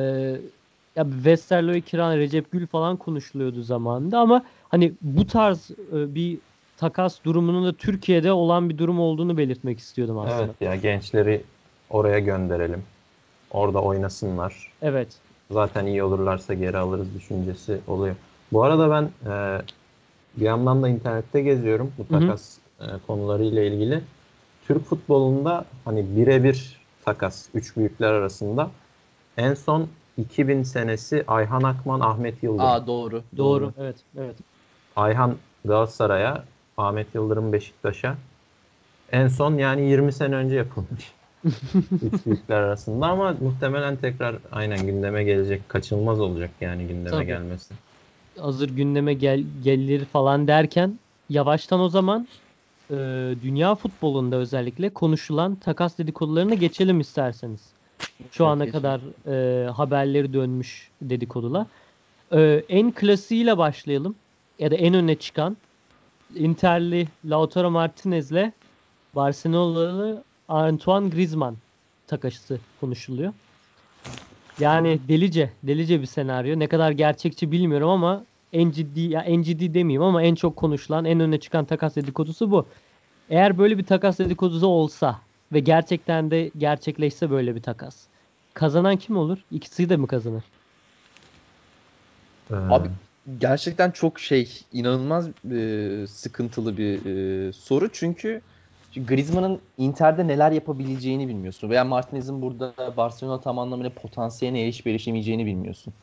[0.97, 6.39] ya Westerlo'yu kiran Recep Gül falan konuşuluyordu zamanında ama hani bu tarz e, bir
[6.77, 10.43] takas durumunun da Türkiye'de olan bir durum olduğunu belirtmek istiyordum aslında.
[10.45, 11.43] Evet ya gençleri
[11.91, 12.83] oraya gönderelim.
[13.51, 14.73] Orada oynasınlar.
[14.83, 15.09] Evet.
[15.51, 18.15] Zaten iyi olurlarsa geri alırız düşüncesi oluyor.
[18.53, 19.63] Bu arada ben e,
[20.37, 24.01] bir yandan da internette geziyorum bu takas e, konularıyla ilgili.
[24.67, 28.71] Türk futbolunda hani birebir takas üç büyükler arasında
[29.37, 32.67] en son 2000 senesi Ayhan Akman, Ahmet Yıldırım.
[32.67, 33.23] Aa doğru.
[33.37, 33.73] Doğru.
[33.79, 33.97] Evet.
[34.19, 34.37] Evet.
[34.97, 36.45] Ayhan Galatasaray'a,
[36.77, 38.17] Ahmet Yıldırım Beşiktaş'a.
[39.13, 41.13] En son yani 20 sene önce yapılmış.
[42.03, 45.69] Üç büyükler arasında ama muhtemelen tekrar aynen gündeme gelecek.
[45.69, 47.27] Kaçınılmaz olacak yani gündeme Tabii.
[47.27, 47.75] gelmesi.
[48.39, 52.29] hazır gündeme gel gelir falan derken yavaştan o zaman
[52.91, 52.95] e,
[53.43, 57.61] dünya futbolunda özellikle konuşulan takas dedikodularına geçelim isterseniz.
[58.31, 61.67] Şu ana kadar e, haberleri dönmüş dedikodular.
[62.33, 64.15] E, en klasiğiyle başlayalım
[64.59, 65.57] ya da en öne çıkan
[66.37, 68.53] Interli Lautaro Martinez'le
[69.15, 71.57] Barcelona'lı Antoine Griezmann
[72.07, 73.33] takası konuşuluyor.
[74.61, 76.59] Yani delice, delice bir senaryo.
[76.59, 81.05] Ne kadar gerçekçi bilmiyorum ama en ciddi ya en ciddi demeyeyim ama en çok konuşulan,
[81.05, 82.67] en öne çıkan takas dedikodusu bu.
[83.31, 85.21] Eğer böyle bir takas dedikodusu olsa
[85.53, 87.97] ve gerçekten de gerçekleşse böyle bir takas.
[88.55, 89.39] Kazanan kim olur?
[89.51, 90.45] İkisi de mi kazanır?
[92.51, 92.89] Ee, Abi
[93.39, 97.07] gerçekten çok şey inanılmaz e, sıkıntılı bir
[97.49, 98.41] e, soru çünkü
[98.97, 105.95] Griezmann'ın Inter'de neler yapabileceğini bilmiyorsun veya Martinez'in burada Barcelona tam anlamıyla potansiyeline erişip erişemeyeceğini bilmiyorsun.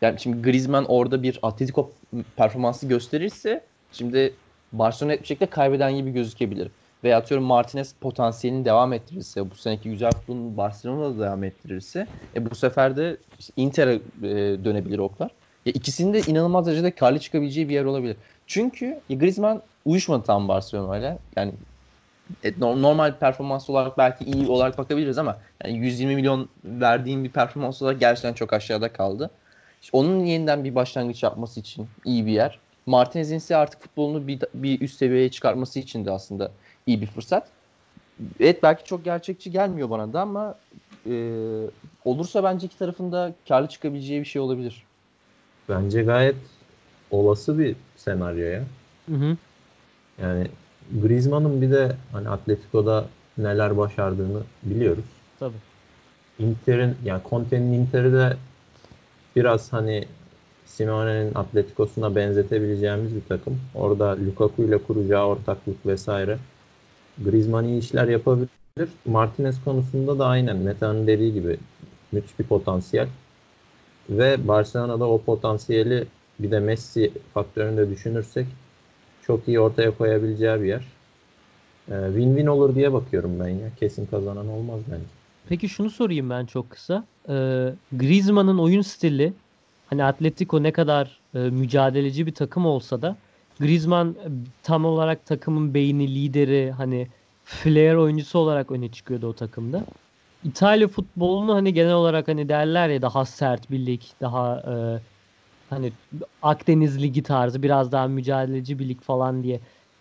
[0.00, 1.92] Yani şimdi Griezmann orada bir Atletico
[2.36, 4.34] performansı gösterirse şimdi
[4.72, 6.72] Barcelona bir şekilde kaybeden gibi gözükebilir.
[7.04, 12.54] Veya atıyorum Martinez potansiyelini devam ettirirse, bu seneki güzel futbolunu Barcelona'da devam ettirirse e bu
[12.54, 13.16] sefer de
[13.56, 15.39] Inter'e e, dönebilir oklar.
[15.70, 18.16] Ya ikisinin de inanılmaz derecede karlı çıkabileceği bir yer olabilir.
[18.46, 21.18] Çünkü Griezmann uyuşmadı tam Barcelona'yla.
[21.36, 21.54] Yani
[22.44, 27.32] e, no- normal performans olarak belki iyi olarak bakabiliriz ama yani 120 milyon verdiğin bir
[27.32, 29.30] performans olarak gerçekten çok aşağıda kaldı.
[29.82, 32.60] İşte onun yeniden bir başlangıç yapması için iyi bir yer.
[32.86, 36.52] Martinez'in ise artık futbolunu bir, bir üst seviyeye çıkartması için de aslında
[36.86, 37.52] iyi bir fırsat.
[38.40, 40.62] Evet belki çok gerçekçi gelmiyor bana da ama
[41.08, 41.12] e,
[42.04, 44.89] olursa bence iki tarafın da karlı çıkabileceği bir şey olabilir.
[45.70, 46.36] Bence gayet
[47.10, 48.62] olası bir senaryo ya.
[49.08, 49.36] Hı hı.
[50.22, 50.46] Yani
[51.02, 53.04] Griezmann'ın bir de hani Atletico'da
[53.38, 55.04] neler başardığını biliyoruz.
[55.38, 55.56] Tabii.
[56.38, 58.36] Inter'in yani Conte'nin Inter'i de
[59.36, 60.04] biraz hani
[60.66, 63.60] Simone'nin Atletico'suna benzetebileceğimiz bir takım.
[63.74, 66.38] Orada Lukaku ile kuracağı ortaklık vesaire.
[67.24, 68.48] Griezmann iyi işler yapabilir.
[69.06, 71.58] Martinez konusunda da aynen Meta'nın dediği gibi
[72.12, 73.08] müthiş bir potansiyel.
[74.10, 76.06] Ve Barcelona'da o potansiyeli
[76.38, 78.46] bir de Messi faktörünü de düşünürsek
[79.22, 80.84] çok iyi ortaya koyabileceği bir yer.
[81.88, 83.70] Ee, Win-win olur diye bakıyorum ben ya.
[83.80, 85.04] Kesin kazanan olmaz bence.
[85.48, 87.04] Peki şunu sorayım ben çok kısa.
[87.28, 89.32] Ee, Griezmann'ın oyun stili
[89.86, 93.16] hani Atletico ne kadar e, mücadeleci bir takım olsa da
[93.60, 94.28] Griezmann e,
[94.62, 97.08] tam olarak takımın beyni, lideri, hani
[97.44, 99.84] flair oyuncusu olarak öne çıkıyordu o takımda.
[100.44, 104.74] İtalya futbolunu hani genel olarak hani derler ya daha sert bir lig, daha e,
[105.70, 105.92] hani
[106.42, 109.60] Akdeniz Ligi tarzı biraz daha mücadeleci bir lig falan diye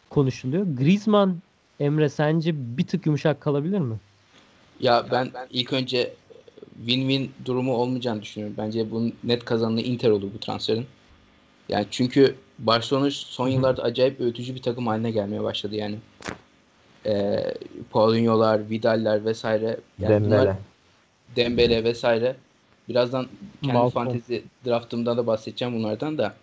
[0.09, 0.65] konuşuluyor.
[0.77, 1.41] Griezmann
[1.79, 3.95] Emre sence bir tık yumuşak kalabilir mi?
[4.79, 6.13] Ya ben ilk önce
[6.85, 8.55] win-win durumu olmayacağını düşünüyorum.
[8.57, 10.85] Bence bunun net kazananı Inter olur bu transferin.
[11.69, 15.95] Yani çünkü Barcelona son yıllarda acayip öğütücü bir takım haline gelmeye başladı yani.
[17.05, 17.53] Ee,
[17.91, 19.77] Paulinho'lar, Vidal'ler vesaire.
[19.99, 20.41] Yani Dembele.
[20.41, 20.55] bunlar-
[21.35, 22.35] Dembele vesaire.
[22.89, 23.27] Birazdan
[23.61, 23.91] kendi Malcolm.
[24.05, 26.33] fantezi draftımdan da bahsedeceğim bunlardan da.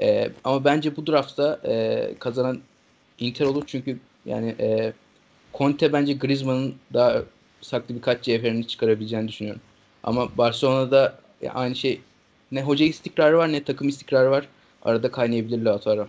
[0.00, 2.60] Ee, ama bence bu draftta e, kazanan
[3.18, 4.92] Inter olur çünkü yani e,
[5.54, 7.22] Conte bence Griezmann'ın daha
[7.60, 9.60] saklı birkaç cevherini çıkarabileceğini düşünüyorum.
[10.04, 11.18] Ama Barcelona'da
[11.54, 12.00] aynı şey
[12.52, 14.48] ne hoca istikrarı var ne takım istikrarı var.
[14.82, 16.08] Arada kaynayabilir Lautaro.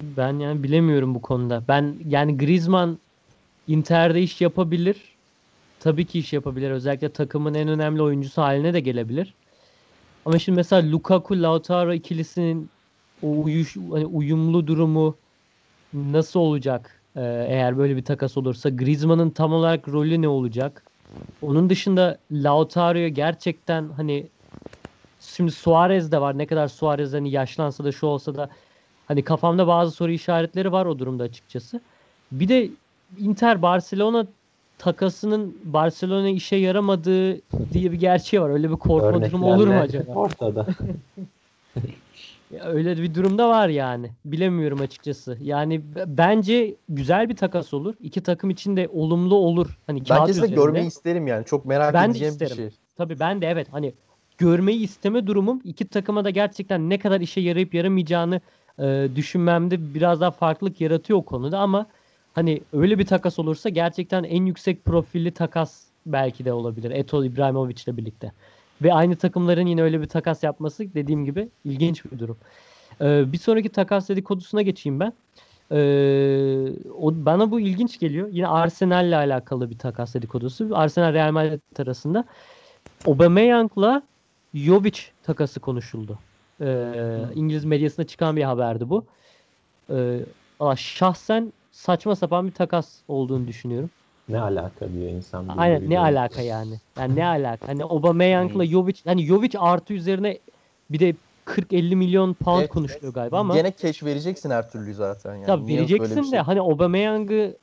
[0.00, 1.62] Ben yani bilemiyorum bu konuda.
[1.68, 2.98] Ben yani Griezmann
[3.68, 4.96] Inter'de iş yapabilir.
[5.80, 6.70] Tabii ki iş yapabilir.
[6.70, 9.34] Özellikle takımın en önemli oyuncusu haline de gelebilir.
[10.24, 12.70] Ama şimdi mesela Lukaku Lautaro ikilisinin
[13.22, 15.16] o uyuş, hani uyumlu durumu
[15.92, 17.00] nasıl olacak?
[17.16, 20.82] Ee, eğer böyle bir takas olursa Griezmann'ın tam olarak rolü ne olacak?
[21.42, 24.26] Onun dışında Lautaro'ya gerçekten hani
[25.20, 26.38] şimdi Suarez de var.
[26.38, 28.50] Ne kadar Suarez hani yaşlansa da şu olsa da
[29.08, 31.80] Hani kafamda bazı soru işaretleri var o durumda açıkçası.
[32.32, 32.68] Bir de
[33.18, 34.26] Inter Barcelona
[34.78, 37.40] takasının Barcelona işe yaramadığı
[37.72, 38.50] diye bir gerçeği var.
[38.50, 40.12] Öyle bir korkma durumu olur mu acaba?
[40.12, 40.66] Ortada.
[42.50, 44.10] Ya öyle bir durumda var yani.
[44.24, 45.38] Bilemiyorum açıkçası.
[45.40, 47.94] Yani bence güzel bir takas olur.
[48.00, 49.78] İki takım için de olumlu olur.
[49.86, 51.44] Hani Ben kağıt kesinlikle görmeyi isterim yani.
[51.44, 52.68] Çok merak Ben de edeceğim bir şey.
[52.96, 53.94] Tabii ben de evet hani
[54.38, 58.40] görmeyi isteme durumum iki takıma da gerçekten ne kadar işe yarayıp yaramayacağını
[58.78, 61.86] e, düşünmemde biraz daha farklılık yaratıyor o konuda ama
[62.34, 66.90] hani öyle bir takas olursa gerçekten en yüksek profilli takas belki de olabilir.
[66.90, 68.32] Eto İbrahimovic'le birlikte.
[68.82, 72.36] Ve aynı takımların yine öyle bir takas yapması dediğim gibi ilginç bir durum.
[73.00, 75.12] E, bir sonraki takas dedikodusuna geçeyim ben.
[75.70, 75.78] E,
[76.98, 78.28] o, bana bu ilginç geliyor.
[78.32, 80.70] Yine Arsenal'le alakalı bir takas dedikodusu.
[80.74, 82.24] Arsenal Real Madrid arasında.
[83.06, 84.02] Aubameyang'la
[84.54, 86.18] Jovic takası konuşuldu.
[86.60, 89.06] Ee, İngiliz medyasında çıkan bir haberdi bu.
[89.92, 90.20] Ee,
[90.58, 93.90] ama şahsen saçma sapan bir takas olduğunu düşünüyorum.
[94.28, 95.48] Ne alaka diyor insan.
[95.58, 96.74] Aynen ne alaka yani?
[96.98, 97.68] Yani ne alaka?
[97.68, 100.38] Hani Aubameyang'la Jovic hani Jovic artı üzerine
[100.90, 101.16] bir de
[101.46, 105.34] 40-50 milyon pound Evet, konuşuluyor galiba ama Gene keş vereceksin her türlü zaten.
[105.34, 105.46] Yani.
[105.46, 106.38] tabii Niye vereceksin de şey?
[106.38, 107.58] hani Aubameyang'ı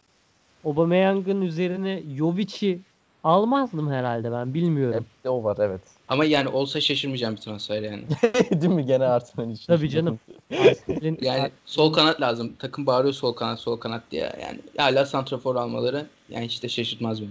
[0.63, 2.81] Aubameyang'ın üzerine Jovic'i
[3.23, 5.05] almazdım herhalde ben bilmiyorum.
[5.15, 5.94] Hep de o var evet.
[6.07, 8.03] Ama yani olsa şaşırmayacağım bir transfer yani.
[8.51, 9.65] Değil mi gene Arsenal için?
[9.73, 10.19] Tabii canım.
[11.21, 12.55] Yani sol kanat lazım.
[12.59, 14.21] Takım bağırıyor sol kanat sol kanat diye.
[14.41, 17.29] Yani hala santrafor almaları yani hiç de şaşırtmaz beni.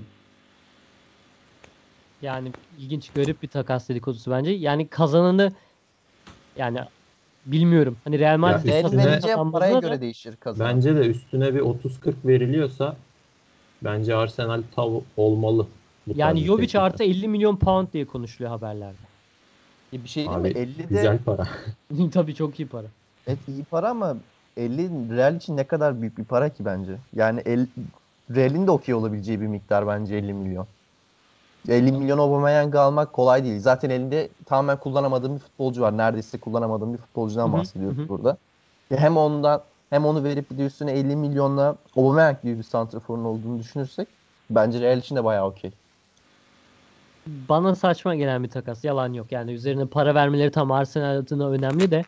[2.22, 4.50] Yani ilginç garip bir takas dedikodusu bence.
[4.50, 5.52] Yani kazananı
[6.56, 6.78] yani
[7.46, 7.98] bilmiyorum.
[8.04, 10.68] Hani Real Madrid Ya üstüne- paraya da- göre değişir kazan.
[10.68, 12.96] Bence de üstüne bir 30-40 veriliyorsa
[13.82, 15.66] bence Arsenal tav olmalı.
[16.06, 19.02] Yani Jovic artı 50 milyon pound diye konuşuluyor haberlerde.
[19.92, 20.48] Ya bir şey değil mi?
[20.48, 21.46] Abi 50 de güzel para.
[22.12, 22.86] Tabii çok iyi para.
[23.26, 24.16] evet, iyi para ama
[24.56, 26.98] 50 Real için ne kadar büyük bir para ki bence.
[27.12, 27.66] Yani el,
[28.30, 30.66] Real'in de okey olabileceği bir miktar bence 50 milyon.
[31.68, 33.60] 50 milyon Aubameyang'ı almak kolay değil.
[33.60, 35.96] Zaten elinde tamamen kullanamadığım bir futbolcu var.
[35.96, 38.08] Neredeyse kullanamadığım bir futbolcudan bahsediyoruz hı hı.
[38.08, 38.38] burada.
[38.90, 43.24] Ya hem ondan hem onu verip bir de üstüne 50 milyonla Aubameyang gibi bir santraforun
[43.24, 44.08] olduğunu düşünürsek
[44.50, 45.72] bence Real için de bayağı okey.
[47.26, 48.84] Bana saçma gelen bir takas.
[48.84, 49.32] Yalan yok.
[49.32, 52.04] Yani üzerine para vermeleri tam Arsenal adına önemli de.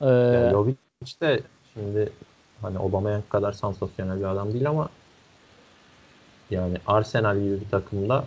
[0.00, 0.76] Ee, Yani Jovic
[1.20, 1.40] de
[1.74, 2.12] şimdi
[2.62, 4.88] hani Aubameyang kadar sansasyonel bir adam değil ama
[6.50, 8.24] yani Arsenal gibi bir takımda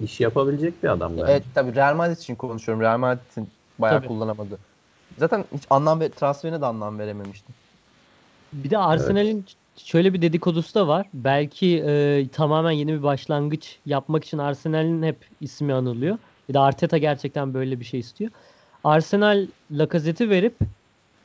[0.00, 1.32] iş yapabilecek bir adam bence.
[1.32, 2.82] Evet tabii Real Madrid için konuşuyorum.
[2.82, 4.08] Real Madrid'in bayağı Tabii.
[4.08, 4.58] kullanamadı.
[5.18, 7.54] Zaten hiç anlam ve transferine de anlam verememiştim.
[8.52, 9.46] Bir de Arsenal'in
[9.76, 11.06] şöyle bir dedikodusu da var.
[11.14, 16.18] Belki e, tamamen yeni bir başlangıç yapmak için Arsenal'in hep ismi anılıyor.
[16.48, 18.30] Bir de Arteta gerçekten böyle bir şey istiyor.
[18.84, 20.56] Arsenal Lacazette'i verip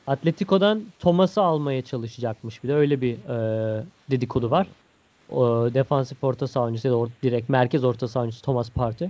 [0.08, 2.64] Atletico'dan Thomas'ı almaya çalışacakmış.
[2.64, 4.68] Bir de öyle bir e, dedikodu var.
[5.30, 9.10] O, defansif orta saha oyuncusu ya da or- direkt merkez orta saha oyuncusu Thomas Partey.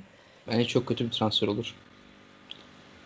[0.51, 1.75] Bence çok kötü bir transfer olur.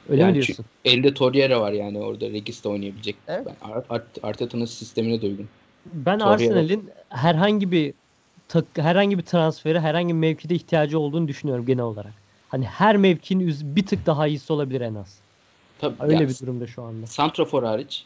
[0.10, 0.66] Öyle Yani mi diyorsun?
[0.86, 3.16] Elde Torreira var yani orada Regis'te oynayabilecek.
[3.28, 3.46] Evet.
[3.46, 5.48] Ben Ar- Art- Arteta'nın sistemine de uygun.
[5.86, 6.20] Ben.
[6.20, 7.94] Arsenal'in herhangi bir
[8.48, 12.14] tak, herhangi bir transferi herhangi bir mevkide ihtiyacı olduğunu düşünüyorum genel olarak.
[12.50, 15.18] Hani her mevkinin bir tık daha iyisi olabilir en az.
[15.80, 17.08] Tabii Öyle yani bir durumda şu anda.
[17.08, 18.06] Santrafor hariç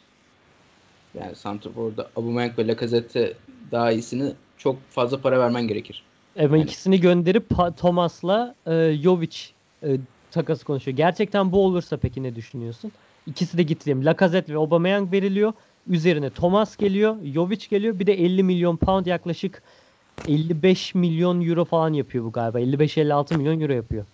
[1.20, 3.34] yani Santrafor'da Aubameyang ve Lacazette
[3.72, 6.04] daha iyisini çok fazla para vermen gerekir.
[6.40, 9.38] Ama Yani- ikisini gönderip Thomas'la e, Jovic
[9.84, 9.98] e,
[10.32, 10.98] takası konuşuyor.
[10.98, 12.92] Gerçekten bu olursa peki ne düşünüyorsun?
[13.28, 14.06] İkisi de gitti diyelim.
[14.06, 15.54] Lacazette ve Aubameyang veriliyor.
[15.90, 18.00] Üzerine Thomas geliyor, Jovic geliyor.
[18.00, 19.64] Bir de 50 milyon pound yaklaşık
[20.28, 22.60] 55 milyon euro falan yapıyor bu galiba.
[22.60, 24.06] 55-56 milyon euro yapıyor.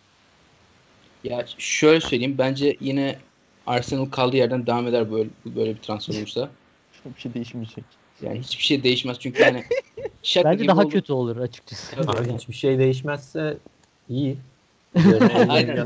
[1.24, 3.16] Ya şöyle söyleyeyim bence yine
[3.68, 6.50] Arsenal kaldığı yerden devam eder böyle böyle bir transfer olursa.
[7.16, 7.84] Bir şey değişmeyecek.
[8.22, 9.64] Yani hiçbir şey değişmez çünkü yani
[10.24, 10.92] şaka Bence gibi daha olur.
[10.92, 12.12] kötü olur açıkçası.
[12.12, 13.58] Abi hiçbir şey değişmezse
[14.10, 14.38] iyi.
[14.96, 15.86] Üzerine 50 Aynen.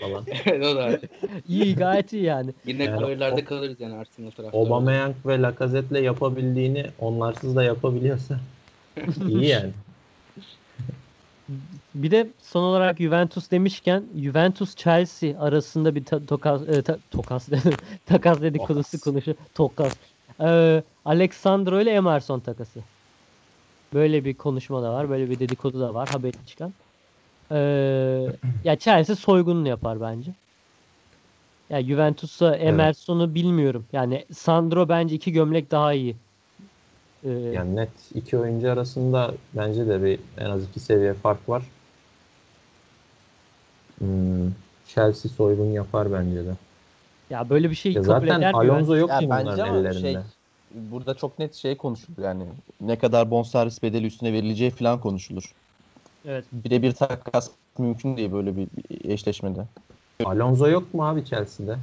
[0.00, 0.24] falan.
[0.46, 1.00] Evet, o da var.
[1.48, 2.50] iyi gayet iyi yani.
[2.66, 4.62] Yine Yani koridorlarda o- kalırız yani Arsenal taraftarı.
[4.62, 8.40] Aubameyang ve Lacazette'le yapabildiğini onlarsız da yapabiliyorsa
[9.28, 9.70] iyi yani.
[11.94, 17.48] Bir de son olarak Juventus demişken Juventus Chelsea arasında bir ta- tokas e, ta- tokas
[18.06, 19.04] takas dedikodusu Tokas.
[19.04, 19.36] konuşuyor.
[19.54, 19.92] Tokas.
[20.40, 22.80] Ee, Alexandro ile Emerson takası.
[23.94, 25.10] Böyle bir konuşma da var.
[25.10, 26.08] Böyle bir dedikodu da var.
[26.08, 26.72] Haberi çıkan.
[27.52, 28.26] Ee,
[28.64, 30.34] ya Chelsea soygununu yapar bence.
[31.70, 33.86] Ya Juventus'a Emerson'u bilmiyorum.
[33.92, 36.16] Yani Sandro bence iki gömlek daha iyi.
[37.24, 41.62] Ee, Yani net iki oyuncu arasında bence de bir en az iki seviye fark var.
[43.98, 44.50] Hmm,
[44.88, 46.52] Chelsea soygun yapar bence de.
[47.30, 48.54] ya böyle bir şey Ya kabul zaten eder?
[48.54, 50.00] Alonso yok ki bunların ellerinde.
[50.00, 50.16] şey
[50.92, 52.44] burada çok net şey konuşulur yani
[52.80, 55.52] ne kadar bonservis bedeli üstüne verileceği falan konuşulur.
[56.24, 56.44] Evet.
[56.52, 59.66] birebir takas mümkün değil böyle bir bir eşleşmede.
[60.24, 61.76] Alonso yok mu abi Chelsea'de?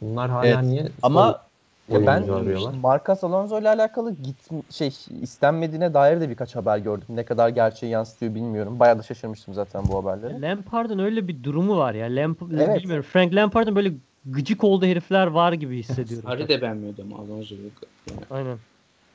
[0.00, 0.64] Bunlar hala Evet.
[0.64, 1.42] niye Ama
[1.88, 2.74] ya ben arıyorlar?
[2.74, 4.90] Marcus Alonso ile alakalı git şey
[5.22, 7.06] istenmediğine dair de birkaç haber gördüm.
[7.08, 8.80] Ne kadar gerçeği yansıtıyor bilmiyorum.
[8.80, 10.40] Bayağı da şaşırmıştım zaten bu haberlere.
[10.40, 12.06] Lampard'ın öyle bir durumu var ya.
[12.06, 12.82] Lamp Evet.
[12.82, 13.04] bilmiyorum.
[13.08, 13.92] Frank Lampard'ın böyle
[14.24, 16.28] gıcık olduğu herifler var gibi hissediyorum.
[16.28, 17.72] Sarri de beğenmiyordu ama Alonso yok.
[18.10, 18.58] Yani Aynen.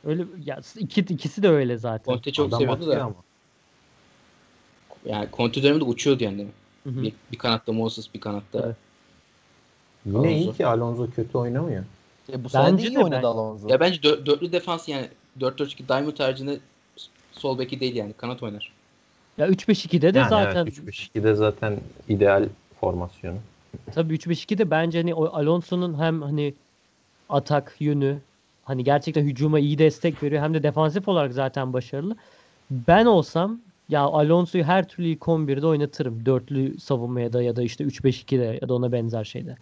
[0.04, 2.14] Öyle ya iki ikisi de öyle zaten.
[2.14, 3.04] Conte çok Adam seviyordu da.
[3.04, 3.16] ama.
[5.10, 6.48] Yani Conte döneminde uçuyordu yani.
[6.84, 7.02] Hı hı.
[7.04, 8.60] Bir, bir kanatta Moses bir kanatta.
[8.66, 8.76] Evet.
[10.06, 10.58] Yine iyi Alonso.
[10.58, 11.84] ki Alonso kötü oynamıyor.
[12.34, 13.70] E, bu Bence iyi de oynadı ben- Alonso.
[13.70, 15.08] Ya bence dö- dörtlü defans yani
[15.40, 16.60] 4-4-2 Diamond tercihinde
[17.32, 18.72] sol beki değil yani kanat oynar.
[19.38, 21.78] Ya 3-5-2'de de yani zaten evet 3-5-2'de zaten
[22.10, 22.46] ideal
[22.82, 23.38] formasyonu.
[23.96, 26.54] tabii 3-5-2'de bence hani Alonso'nun hem hani
[27.30, 28.18] atak yönü
[28.64, 32.16] hani gerçekten hücuma iyi destek veriyor hem de defansif olarak zaten başarılı.
[32.72, 33.60] Ben olsam
[33.90, 36.26] ya Alonso'yu her türlü ilk 11'de oynatırım.
[36.26, 39.58] Dörtlü savunmaya da ya da işte 3-5-2'de ya da ona benzer şeyde.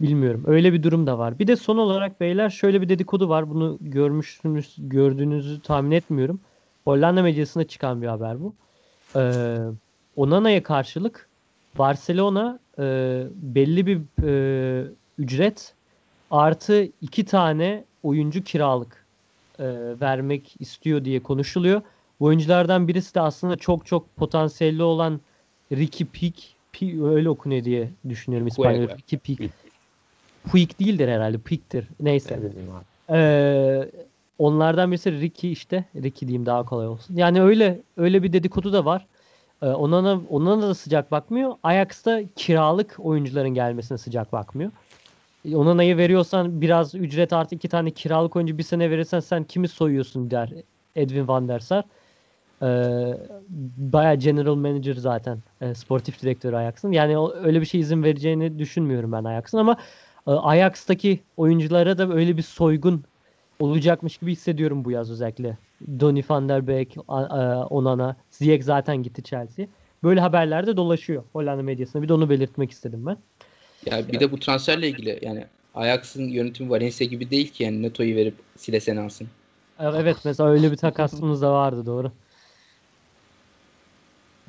[0.00, 0.44] Bilmiyorum.
[0.46, 1.38] Öyle bir durum da var.
[1.38, 3.50] Bir de son olarak beyler şöyle bir dedikodu var.
[3.50, 6.40] Bunu görmüşsünüz, gördüğünüzü tahmin etmiyorum.
[6.84, 8.54] Hollanda medyasında çıkan bir haber bu.
[9.16, 9.56] Ee,
[10.16, 11.28] Onana'ya karşılık
[11.78, 12.82] Barcelona e,
[13.34, 15.74] belli bir e, ücret
[16.30, 19.04] artı iki tane oyuncu kiralık
[19.58, 19.64] e,
[20.00, 21.82] vermek istiyor diye konuşuluyor.
[22.20, 25.20] Oyunculardan birisi de aslında çok çok potansiyelli olan
[25.72, 28.88] Ricky Pick, Pi- öyle okunuyor diye düşünüyorum İspanyol.
[28.88, 29.54] Ricky Pick.
[30.50, 31.38] Puig değildir herhalde.
[31.38, 31.88] Pick'tir.
[32.00, 32.40] Neyse.
[33.10, 33.90] Ee,
[34.38, 35.84] onlardan birisi Ricky işte.
[35.94, 37.16] Ricky diyeyim daha kolay olsun.
[37.16, 39.06] Yani öyle öyle bir dedikodu da var.
[39.62, 41.54] Ee, Onana, Onana da sıcak bakmıyor.
[41.62, 44.70] Ajax'ta kiralık oyuncuların gelmesine sıcak bakmıyor.
[45.44, 49.68] E, Onana'yı veriyorsan biraz ücret artı iki tane kiralık oyuncu bir sene verirsen sen kimi
[49.68, 50.52] soyuyorsun der
[50.96, 51.84] Edwin van der Sar.
[52.62, 53.12] Ee,
[53.76, 55.38] bayağı general manager zaten.
[55.60, 56.92] e, sportif direktörü Ajax'ın.
[56.92, 59.76] Yani o- öyle bir şey izin vereceğini düşünmüyorum ben Ajax'ın ama
[60.26, 63.04] e, Ajax'taki oyunculara da öyle bir soygun
[63.60, 65.58] olacakmış gibi hissediyorum bu yaz özellikle.
[66.00, 69.66] Donny van der Beek, A- a- Onana, Ziyech zaten gitti Chelsea.
[70.02, 72.02] Böyle haberler de dolaşıyor Hollanda medyasında.
[72.02, 73.16] Bir de onu belirtmek istedim ben.
[73.90, 75.44] Ya bir de bu transferle ilgili yani
[75.74, 79.26] Ajax'ın yönetimi Valencia gibi değil ki yani Neto'yu verip Silesen alsın.
[79.80, 82.12] E, Evet mesela öyle bir takasımız da vardı doğru.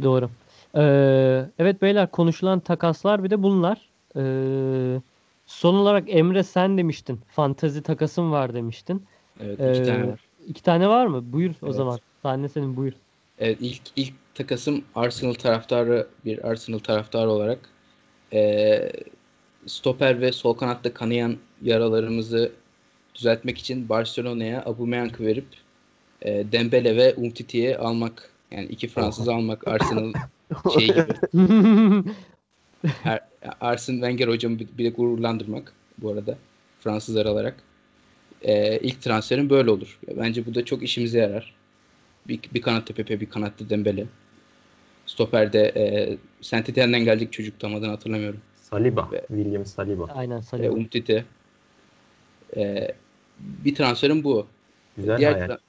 [0.04, 0.30] Doğru.
[0.78, 3.90] Ee, evet beyler konuşulan takaslar bir de bunlar.
[4.16, 5.02] Ee,
[5.46, 7.20] son olarak Emre sen demiştin.
[7.28, 9.06] Fantazi takasım var demiştin.
[9.40, 10.20] Evet Ee, iki tane var.
[10.48, 11.34] İki tane var mı?
[11.34, 11.76] Buyur o Evet.
[11.76, 12.00] zaman.
[12.24, 12.94] Sahne senin buyur.
[13.40, 17.60] Evet ilk ilk takasım Arsenal taraftarı bir Arsenal taraftarı olarak
[18.32, 18.92] eee,
[19.68, 22.52] stoper ve sol kanatta kanayan yaralarımızı
[23.16, 25.46] düzeltmek için Barcelona'ya Aubameyang'ı verip
[26.26, 30.14] eee, Dembele ve Umtiti'yi almak yani iki Fransız almak Arsenal
[30.74, 31.06] şey gibi
[33.04, 33.20] Her,
[33.62, 36.38] Arsene Wenger hocamı bir, bir de gururlandırmak bu arada
[36.80, 37.56] Fransızlar alarak.
[38.42, 40.00] Ee, ilk transferim böyle olur.
[40.18, 41.56] Bence bu da çok işimize yarar.
[42.28, 44.06] Bir, bir kanatta Pepe, bir kanatta Dembele.
[45.06, 48.40] Stoper'de e, Saint Etienne'den gelecek çocuk tam adını hatırlamıyorum.
[48.62, 49.10] Saliba.
[49.12, 50.06] Ve- William Saliba.
[50.16, 50.74] Aynen E, Saliba.
[50.74, 51.26] Umtiti.
[52.58, 52.92] E,
[53.40, 54.48] bir transferim bu.
[54.98, 55.50] Güzel Diğer, hayal.
[55.50, 55.60] tra-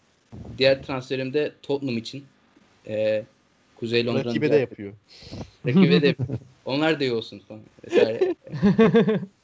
[0.58, 2.24] diğer transferim de Tottenham için.
[2.88, 3.24] E,
[3.76, 4.92] Kuzey Londra'nın Rakibe de yapıyor.
[5.66, 6.14] Rakibe de
[6.64, 7.60] onlar da iyi olsun falan.
[7.86, 8.34] Vesaire.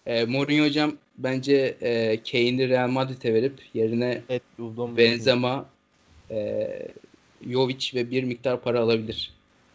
[0.06, 4.42] e, Mourinho hocam bence e, Kane'i Real Madrid'e verip yerine Evet,
[4.96, 5.66] Benzema,
[6.30, 6.68] e,
[7.50, 9.32] Jovic ve bir miktar para alabilir.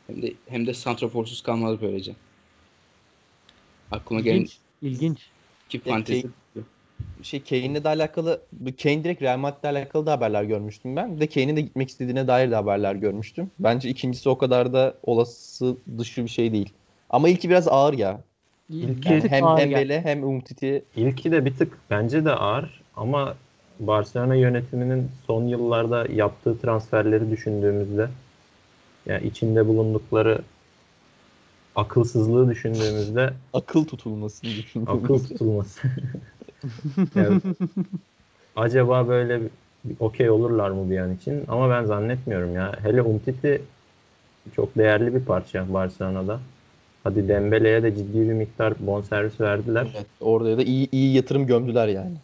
[0.08, 2.14] Hem de hem de santraforsuz kalmaz böylece.
[3.92, 4.48] Aklıma gelen
[4.82, 5.20] İlginç.
[5.74, 6.28] Ya, fantezi.
[7.22, 11.16] Şey Kane'le de alakalı bu Kane direkt Real Madrid'le alakalı da haberler görmüştüm ben.
[11.16, 13.52] Bir de Kane'in de gitmek istediğine dair de haberler görmüştüm.
[13.60, 16.74] Bence ikincisi o kadar da olası dışı bir şey değil.
[17.10, 18.22] Ama ilki biraz ağır ya.
[18.70, 19.82] Bir Yani hem ağır hem geldi.
[19.82, 23.36] Bele hem Umtiti İlki de bir tık bence de ağır ama
[23.80, 28.10] Barcelona yönetiminin son yıllarda yaptığı transferleri düşündüğümüzde
[29.06, 30.42] yani içinde bulundukları
[31.76, 35.04] akılsızlığı düşündüğümüzde akıl tutulmasını düşünüyorum.
[35.04, 35.82] akıl tutulması.
[37.16, 37.42] Yani
[38.56, 39.42] acaba böyle
[40.00, 41.44] okey olurlar mı bir an için?
[41.48, 42.72] Ama ben zannetmiyorum ya.
[42.84, 43.62] Hele Umtiti
[44.56, 46.40] çok değerli bir parça Barcelona'da.
[47.04, 49.88] Hadi Dembele'ye de ciddi bir miktar bonservis verdiler.
[49.96, 52.16] Evet, orada da iyi iyi yatırım gömdüler yani.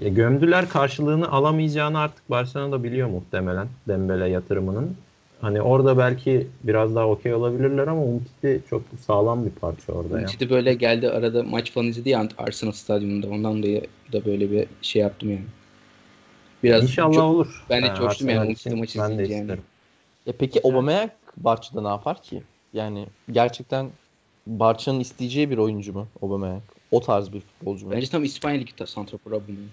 [0.00, 4.96] E, gömdüler karşılığını alamayacağını artık Barcelona da biliyor muhtemelen Dembele yatırımının.
[5.40, 10.20] Hani orada belki biraz daha okey olabilirler ama Umtiti çok sağlam bir parça orada ya.
[10.26, 13.28] Umtiti böyle geldi arada maç falan izledi ya Arsenal stadyumunda.
[13.28, 15.44] Ondan dolayı da böyle bir şey yaptım yani.
[16.62, 17.64] Biraz İnşallah çok- olur.
[17.70, 19.42] ben de Yani coştum yani Umtiti maçı Ben de izleyince yani.
[19.42, 19.62] isterim.
[20.26, 22.42] Ya peki Aubameyang Barça'da ne yapar ki?
[22.72, 23.90] Yani gerçekten
[24.46, 26.62] Barça'nın isteyeceği bir oyuncu mu Aubameyang?
[26.90, 27.92] O tarz bir futbolcu mu?
[27.92, 29.70] Bence tam İspanya Ligi santrafor Aubameyang.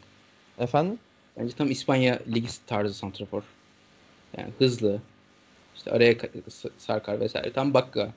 [0.59, 0.99] Efendim?
[1.37, 3.43] Bence tam İspanya Ligi tarzı santrafor.
[4.37, 5.01] Yani hızlı.
[5.77, 6.15] İşte araya
[6.77, 7.51] sarkar vesaire.
[7.51, 8.09] Tam bakka.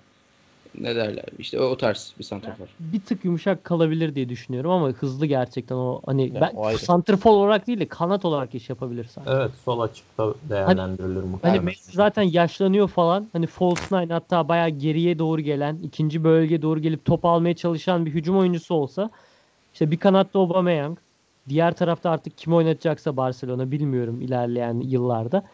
[0.81, 1.25] Ne derler?
[1.39, 2.67] İşte o, o tarz bir santrafor.
[2.81, 6.79] Bir tık yumuşak kalabilir diye düşünüyorum ama hızlı gerçekten o hani Ya, ben o ayrı.
[6.79, 9.31] santrfor olarak değil de kanat olarak iş yapabilir sanki.
[9.31, 11.65] Evet sol açıkta değerlendirilir Hani muhtemelen.
[11.65, 13.29] Messi zaten yaşlanıyor falan.
[13.33, 18.07] Hani false nine hatta bayağı geriye doğru gelen, ikinci bölgeye doğru gelip top almaya çalışan
[18.07, 19.11] bir hücum oyuncusu olsa
[19.73, 20.99] işte bir kanatta Aubameyang,
[21.49, 25.45] diğer tarafta artık kim oynatacaksa Barcelona bilmiyorum ilerleyen yıllarda.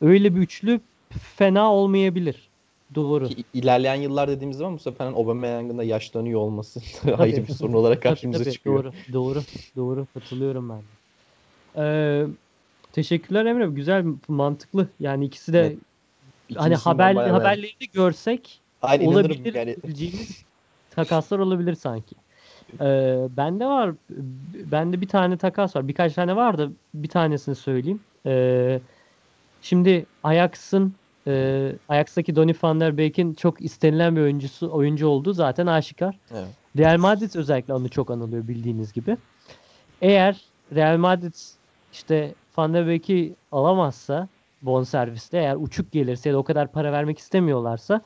[0.00, 2.50] Öyle bir üçlü fena olmayabilir.
[2.94, 3.28] Doğru.
[3.28, 6.80] Ki ilerleyen yıllar dediğimiz zaman bu sefer Aubameyang'ın da yaşlanıyor olması
[7.18, 8.84] ayrı bir sorun olarak Tabii, karşımıza tabii, çıkıyor.
[8.84, 9.42] Doğru, doğru,
[9.76, 10.06] doğru.
[10.14, 10.94] Katılıyorum ben de.
[11.76, 12.26] Ee,
[12.92, 13.66] teşekkürler Emre.
[13.66, 14.88] Güzel, mantıklı.
[15.00, 15.78] Yani ikisi de Evet.
[16.56, 19.76] hani haber bayağı haberlerini görsek inanırım olabilir yani.
[20.90, 22.16] takaslar olabilir sanki.
[22.80, 23.94] Ee, bende var
[24.72, 25.88] bende bir tane takas var.
[25.88, 28.00] Birkaç tane var da bir tanesini söyleyeyim.
[28.26, 28.80] Ee,
[29.64, 30.94] şimdi Ajax'ın
[31.26, 36.18] e, Ajax'taki Donny van der Beek'in çok istenilen bir oyuncusu oyuncu olduğu zaten aşikar.
[36.30, 36.48] Evet.
[36.78, 39.16] Real Madrid özellikle anı çok anılıyor bildiğiniz gibi.
[40.02, 40.40] Eğer
[40.74, 41.34] Real Madrid
[41.92, 44.28] işte Van der Beek'i alamazsa
[44.62, 48.00] bonserviste eğer uçuk gelirse ya da o kadar para vermek istemiyorlarsa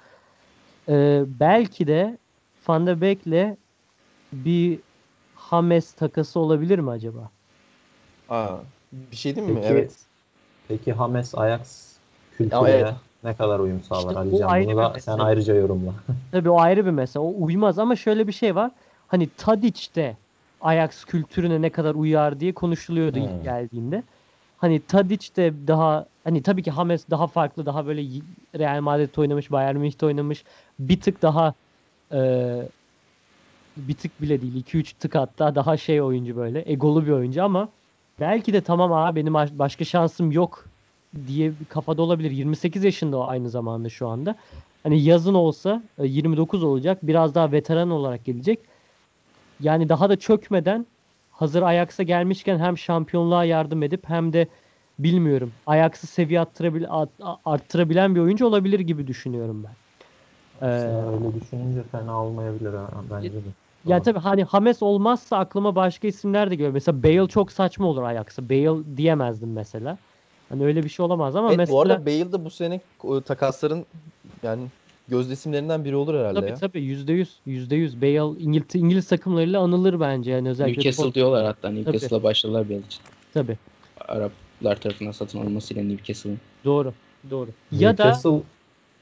[0.89, 2.19] e, belki de
[2.69, 3.57] Van der Beek'le
[4.33, 4.79] bir
[5.35, 7.31] Hames takası olabilir mi acaba?
[8.29, 8.57] Aa,
[8.93, 9.55] bir şey değil mi?
[9.55, 10.08] Peki, Evet.
[10.69, 11.93] Peki Hames Ajax
[12.37, 12.95] kültürüne Ama evet.
[13.25, 14.65] ne kadar uyum sağlar İşte Ali Can?
[14.65, 15.93] Bunu da sen ayrıca yorumla.
[16.33, 17.23] Tabii o ayrı bir mesele.
[17.23, 18.71] O uymaz ama şöyle bir şey var.
[19.09, 20.17] Hani Tadic de
[20.61, 23.43] Ajax kültürüne ne kadar uyar diye konuşuluyordu ilk Hmm.
[23.43, 24.03] geldiğinde.
[24.59, 28.03] Hani Tadic de daha hani tabii ki James daha farklı, daha böyle
[28.59, 30.45] Real Madrid'de oynamış, Bayern Münih'te oynamış.
[30.79, 31.55] Bir tık daha
[32.13, 32.19] e,
[33.77, 37.69] bir tık bile değil, 2-3 tık hatta daha şey oyuncu böyle, egolu bir oyuncu ama
[38.21, 40.65] belki de tamam abi benim baş- başka şansım yok
[41.27, 42.31] diye bir kafada olabilir.
[42.31, 44.35] 28 yaşında o aynı zamanda şu anda.
[44.83, 46.99] Hani yazın olsa e, 29 olacak.
[47.03, 48.59] Biraz daha veteran olarak gelecek.
[49.61, 50.87] Yani daha da çökmeden
[51.31, 54.47] hazır Ajax'a gelmişken hem şampiyonluğa yardım edip hem de
[54.99, 59.73] bilmiyorum Ajax'ı seviye arttırabil, art- arttırabilen bir oyuncu olabilir gibi düşünüyorum ben.
[60.69, 62.73] Ee, öyle düşününce fena olmayabilir
[63.11, 63.37] bence de.
[63.89, 66.73] Ya tabii hani Hames olmazsa aklıma başka isimler de geliyor.
[66.73, 68.51] Mesela Bale çok saçma olur Ajax'a.
[68.51, 69.99] Bale diyemezdim mesela.
[70.49, 72.81] Hani öyle bir şey olamaz ama Evet, mesela bu arada Bale de bu sene
[73.27, 73.85] takasların
[74.43, 74.63] yani
[75.09, 76.55] göz isimlerinden biri olur herhalde tabii ya.
[76.55, 81.15] tabii yüzde yüz yüzde yüz Bale İngiliz, İngiliz takımlarıyla anılır bence yani özellikle Newcastle Tot-
[81.15, 81.71] diyorlar hatta.
[81.71, 83.01] Newcastle'a başladılar yıl için.
[83.35, 83.57] tabii
[84.09, 86.39] Araplar tarafından satın alınmasıyla Newcastle'ın.
[86.65, 86.93] doğru
[87.31, 87.49] doğru.
[87.71, 88.43] Ya da Newcastle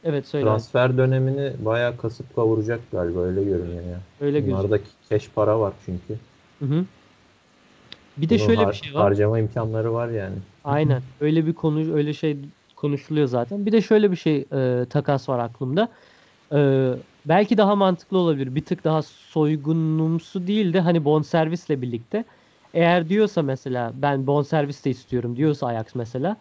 [0.04, 4.00] evet söyle transfer dönemini bayağı kasıp kavuracak galiba öyle görünüyor ya.
[4.20, 4.64] öyle gözüküyor.
[4.64, 6.14] Bunlarda keş para var çünkü.
[6.58, 6.84] Hı hı.
[8.16, 9.02] Bir de Bunu şöyle har- bir şey var.
[9.02, 10.34] Harcama imkanları var yani.
[10.64, 11.02] Aynen.
[11.20, 12.36] Öyle bir konu öyle şey
[12.76, 13.66] konuşuluyor zaten.
[13.66, 15.88] Bir de şöyle bir şey e, takas var aklımda.
[16.52, 16.90] E,
[17.24, 18.54] belki daha mantıklı olabilir.
[18.54, 22.24] Bir tık daha soygunumsu değil de hani bonservisle birlikte.
[22.74, 26.36] Eğer diyorsa mesela ben bonservis de istiyorum diyorsa Ajax mesela.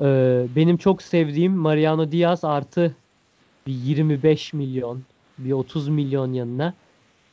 [0.00, 2.94] E, benim çok sevdiğim Mariano Diaz artı
[3.66, 5.02] bir 25 milyon,
[5.38, 6.74] bir 30 milyon yanına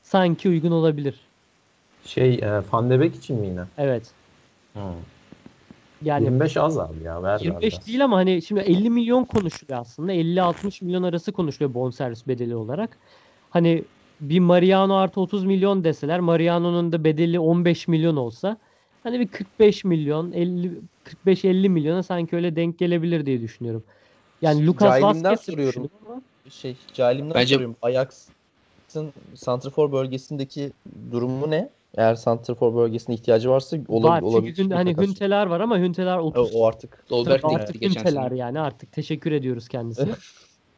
[0.04, 1.16] sanki uygun olabilir.
[2.06, 3.62] Şey e, Van de Beek için mi yine?
[3.78, 4.04] Evet.
[6.06, 7.88] Yani 25 az abi ya ver 25 biraz.
[7.88, 10.14] değil ama hani şimdi 50 milyon konuşuluyor aslında.
[10.14, 12.98] 50-60 milyon arası konuşuluyor bonservis bedeli olarak.
[13.50, 13.84] Hani
[14.22, 18.58] bir Mariano artı 30 milyon deseler Mariano'nun da bedeli 15 milyon olsa
[19.06, 20.72] hani bir 45 milyon 50
[21.26, 23.84] 45-50 milyona sanki öyle denk gelebilir diye düşünüyorum.
[24.42, 25.90] Yani Lucas Cahilimden Vazquez de soruyorum.
[26.06, 27.76] ama Şey, cahilimden Bence- soruyorum.
[27.82, 30.72] Ajax'ın santrafor bölgesindeki
[31.12, 31.70] durumu ne?
[31.98, 34.22] Eğer santrafor bölgesine ihtiyacı varsa ola, var.
[34.22, 34.56] olabilir.
[34.56, 34.98] Çünkü hani.
[34.98, 39.68] Hünteler var ama Hünteler o, 30 o artık Dolberg artık Hünteler yani artık teşekkür ediyoruz
[39.68, 40.12] kendisine.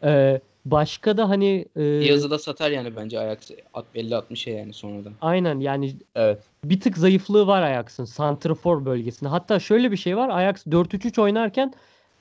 [0.03, 3.51] Ee, başka da hani e, Diaz'ı da satar yani bence Ajax
[3.95, 5.13] 50-60'a yani sonradan.
[5.21, 6.39] aynen yani evet.
[6.63, 9.29] bir tık zayıflığı var Ajax'ın santrafor bölgesinde.
[9.29, 10.29] Hatta şöyle bir şey var.
[10.29, 11.73] Ajax 4-3-3 oynarken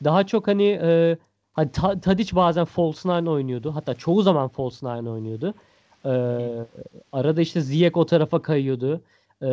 [0.05, 1.17] daha çok hani e,
[1.53, 3.75] hani Ta- Tadic bazen false nine oynuyordu.
[3.75, 5.55] Hatta çoğu zaman false nine oynuyordu.
[6.05, 6.13] E,
[7.13, 9.01] arada işte Ziyech o tarafa kayıyordu.
[9.43, 9.49] E,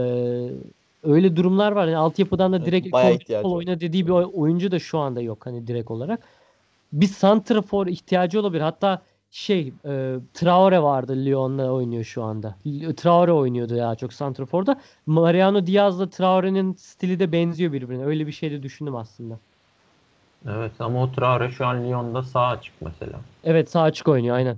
[1.03, 1.85] öyle durumlar var.
[1.87, 3.17] Yani altyapıdan da Evet, direkt var.
[3.43, 6.19] oyna dediği bir oy- oyuncu da şu anda yok hani direkt olarak.
[6.93, 8.61] Bir santrafor ihtiyacı olabilir.
[8.61, 12.55] Hatta şey e, Traore vardı Lyon'la oynuyor şu anda.
[12.97, 14.81] Traore oynuyordu ya çok santraforda.
[15.05, 18.05] Mariano Diaz'la Traore'nin stili de benziyor birbirine.
[18.05, 19.39] Öyle bir şey de düşündüm aslında.
[20.49, 23.19] Evet ama o Traore şu an Lyon'da sağ açık mesela.
[23.43, 24.57] Evet sağ açık oynuyor aynen.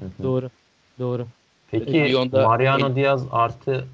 [0.00, 0.22] Hı hı.
[0.22, 0.50] Doğru.
[0.98, 1.26] Doğru.
[1.70, 3.86] Peki Lyon'da- Mariano Diaz artı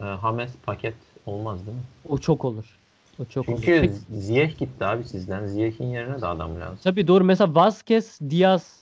[0.00, 0.94] e, James paket
[1.26, 1.82] olmaz değil mi?
[2.08, 2.75] O çok olur.
[3.20, 3.46] O çok.
[3.46, 5.46] Çünkü Peki- Ziyech gitti abi sizden.
[5.46, 6.78] Ziyech'in yerine de adam lazım.
[6.84, 7.24] Tabii doğru.
[7.24, 8.76] Mesela Vasquez, Diaz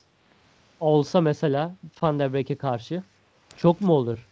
[0.81, 3.03] olsa mesela Van der Beek'e karşı
[3.57, 4.27] çok mu olur?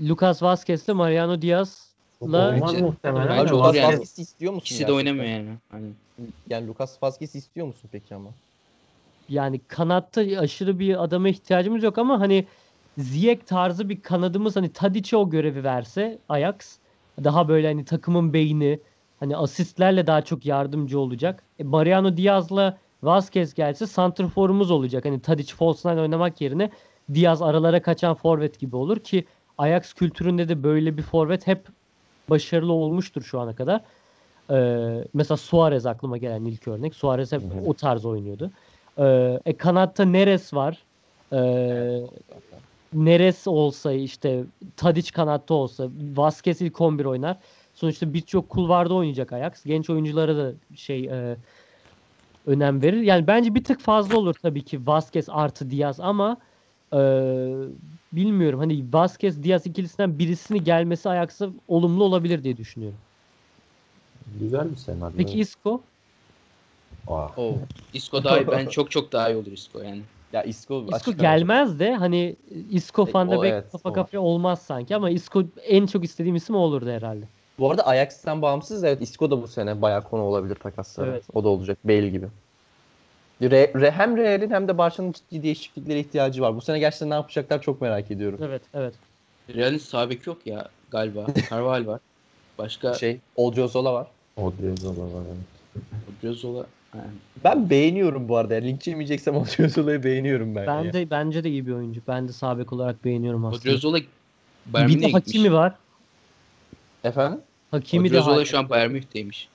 [0.00, 3.48] Lucas Vazquez'le Mariano Diaz'la Olmaz muhtemelen.
[3.48, 3.86] de olur Lucas yani.
[3.92, 4.64] Vazquez'i istiyor musun?
[4.64, 4.96] İkisi de gerçekten?
[4.96, 5.48] oynamıyor yani.
[5.70, 5.86] Hani
[6.50, 8.30] Yani Lucas Vazquez'i istiyor musun peki ama?
[9.28, 12.46] yani kanatta aşırı bir adama ihtiyacımız yok ama hani
[12.98, 16.54] Ziyech tarzı bir kanadımız hani Tadic'e o görevi verse Ajax
[17.24, 18.80] daha böyle hani takımın beyni
[19.20, 21.42] hani asistlerle daha çok yardımcı olacak.
[21.58, 25.04] E, Mariano Diaz'la Vazquez gelse santrforumuz olacak.
[25.04, 26.70] Hani Tadic false nine oynamak yerine
[27.14, 29.24] Diaz aralara kaçan forvet gibi olur ki
[29.58, 31.66] Ajax kültüründe de böyle bir forvet hep
[32.30, 33.80] başarılı olmuştur şu ana kadar.
[34.50, 36.94] Ee, mesela Suarez aklıma gelen ilk örnek.
[36.94, 38.50] Suarez hep o tarz oynuyordu.
[38.98, 40.78] Ee, e, kanatta Neres var.
[41.32, 42.00] Ee,
[42.94, 44.44] Neres olsa işte
[44.76, 47.36] Tadic kanatta olsa Vasquez ilk 11 oynar.
[47.74, 49.64] Sonuçta birçok kulvarda oynayacak Ajax.
[49.64, 51.36] Genç oyunculara da şey e,
[52.46, 53.00] önem verir.
[53.00, 56.36] Yani bence bir tık fazla olur tabii ki Vasquez artı Diaz ama
[56.92, 56.98] e,
[58.12, 62.98] bilmiyorum hani Vasquez Diaz ikilisinden birisini gelmesi Ajax'a olumlu olabilir diye düşünüyorum.
[64.40, 65.16] Güzel bir senaryo.
[65.16, 65.80] Peki Isco?
[67.08, 67.58] Aa, o
[67.94, 68.48] Isco daha iyi.
[68.48, 70.02] Ben çok çok daha iyi olur Isco yani.
[70.34, 72.36] Ya Isco, Isco gelmez de hani
[72.70, 76.04] Isco E, Van de o Beek evet, kafa kafaya olmaz sanki ama Isco en çok
[76.04, 77.24] istediğim isim o olurdu herhalde.
[77.58, 81.10] Bu arada Ajax'tan bağımsız evet Isco da bu sene bayağı konu olabilir takaslara.
[81.10, 81.24] Evet.
[81.34, 82.26] O da olacak Bale gibi.
[83.42, 86.56] Re, Re- hem Real'in hem de Barça'nın ciddi değişikliklere ihtiyacı var.
[86.56, 88.38] Bu sene gerçekten ne yapacaklar çok merak ediyorum.
[88.42, 88.94] Evet, evet.
[89.54, 91.26] Real'in sağ beki yok ya galiba.
[91.50, 92.00] Carvalho var.
[92.58, 94.06] Başka Şey, Odriozola var.
[94.36, 95.22] Odriozola var.
[95.26, 95.84] evet.
[96.18, 96.66] Odriozola.
[97.44, 98.54] Ben beğeniyorum bu arada.
[98.54, 100.66] Yani linç yemeyeceksem Odriozola'yı beğeniyorum ben.
[100.66, 100.92] Ben ya.
[100.92, 102.00] de bence de iyi bir oyuncu.
[102.08, 103.60] Ben de sağ bek olarak beğeniyorum aslında.
[103.60, 103.98] Odriozola
[104.66, 105.34] Bayern bir de Münih'e gitmiş.
[105.34, 105.74] Hakimi var.
[107.04, 107.40] Efendim?
[107.70, 109.48] Hakimi de Odriozola şu an Bayern Münih'teymiş.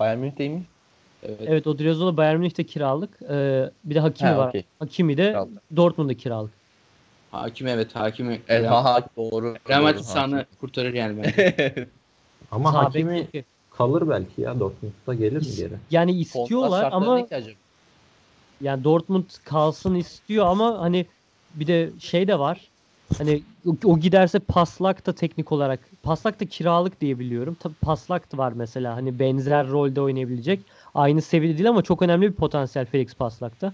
[0.00, 0.66] Bayern Münih'teyim.
[1.22, 1.40] Evet.
[1.46, 3.22] Evet Odriozola Bayern Münih'te kiralık.
[3.30, 4.48] Ee, bir de Hakimi Ha, var.
[4.48, 4.64] okey.
[4.78, 5.76] Hakimi de Kiralık.
[5.76, 6.52] Dortmund'da kiralık.
[7.30, 8.40] Hakim evet Hakimi.
[8.48, 9.54] Evet, ha, ha, doğru.
[9.68, 11.88] Real Madrid doğru, sahanı kurtarır yani bence.
[12.50, 13.44] Ama Sağ bek Hakimi çok iyi.
[13.78, 15.74] Kalır belki ya Dortmund'da gelir mi geri?
[15.90, 17.26] Yani istiyorlar ama
[18.60, 21.06] yani Dortmund kalsın istiyor ama hani
[21.54, 22.70] bir de şey de var.
[23.18, 23.42] Hani
[23.84, 27.56] o, giderse Paslak da teknik olarak Paslak da kiralık diye biliyorum.
[27.60, 28.96] Tabii Paslak da var mesela.
[28.96, 30.60] Hani benzer rolde oynayabilecek.
[30.94, 33.72] Aynı seviyede değil ama çok önemli bir potansiyel Felix Paslak'ta.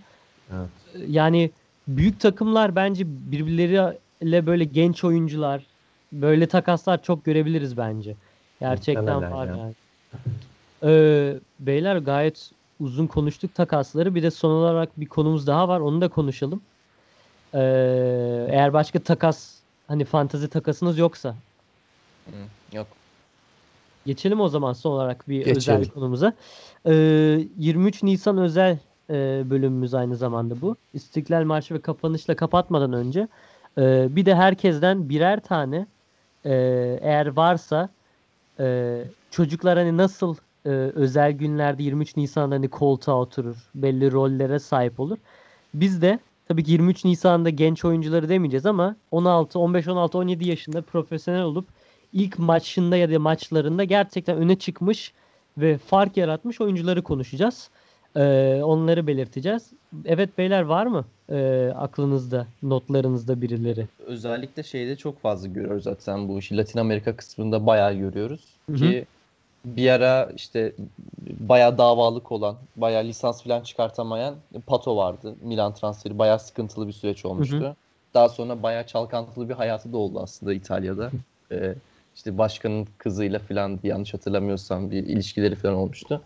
[0.50, 0.68] Evet.
[1.08, 1.50] Yani
[1.88, 5.66] büyük takımlar bence birbirleriyle böyle genç oyuncular
[6.12, 8.16] böyle takaslar çok görebiliriz bence.
[8.60, 9.56] Gerçekten var ya.
[9.56, 9.74] yani.
[10.84, 12.50] Ee, beyler gayet
[12.80, 14.14] uzun konuştuk takasları.
[14.14, 15.80] Bir de son olarak bir konumuz daha var.
[15.80, 16.62] Onu da konuşalım.
[17.54, 17.58] Ee,
[18.50, 19.54] eğer başka takas
[19.88, 21.34] hani fantezi takasınız yoksa
[22.26, 22.86] Hı, Yok.
[24.06, 25.56] Geçelim o zaman son olarak bir Geçelim.
[25.56, 26.32] özel konumuza.
[26.86, 26.92] Ee,
[27.58, 28.78] 23 Nisan özel
[29.10, 30.76] e, bölümümüz aynı zamanda bu.
[30.94, 33.28] İstiklal Marşı ve kapanışla kapatmadan önce
[33.78, 35.86] e, bir de herkesten birer tane
[36.44, 36.52] e,
[37.02, 37.88] eğer varsa
[38.60, 38.98] e,
[39.32, 45.18] çocuklar hani nasıl e, özel günlerde 23 Nisan'da hani koltuğa oturur, belli rollere sahip olur.
[45.74, 46.18] Biz de
[46.48, 51.64] tabii ki 23 Nisan'da genç oyuncuları demeyeceğiz ama 16, 15, 16, 17 yaşında profesyonel olup
[52.12, 55.12] ilk maçında ya da maçlarında gerçekten öne çıkmış
[55.58, 57.70] ve fark yaratmış oyuncuları konuşacağız.
[58.16, 59.70] Ee, onları belirteceğiz.
[60.04, 63.86] Evet beyler var mı ee, aklınızda, notlarınızda birileri?
[64.06, 66.56] Özellikle şeyde çok fazla görüyoruz zaten bu işi.
[66.56, 68.44] Latin Amerika kısmında bayağı görüyoruz.
[68.66, 68.76] Hı hı.
[68.76, 69.06] Ki
[69.64, 70.72] bir ara işte
[71.40, 74.34] bayağı davalık olan, bayağı lisans falan çıkartamayan
[74.66, 75.34] Pato vardı.
[75.42, 77.76] Milan transferi bayağı sıkıntılı bir süreç olmuştu.
[78.14, 81.10] Daha sonra bayağı çalkantılı bir hayatı da oldu aslında İtalya'da.
[81.52, 81.74] Ee,
[82.16, 86.22] işte başkanın kızıyla falan yanlış hatırlamıyorsam bir ilişkileri falan olmuştu.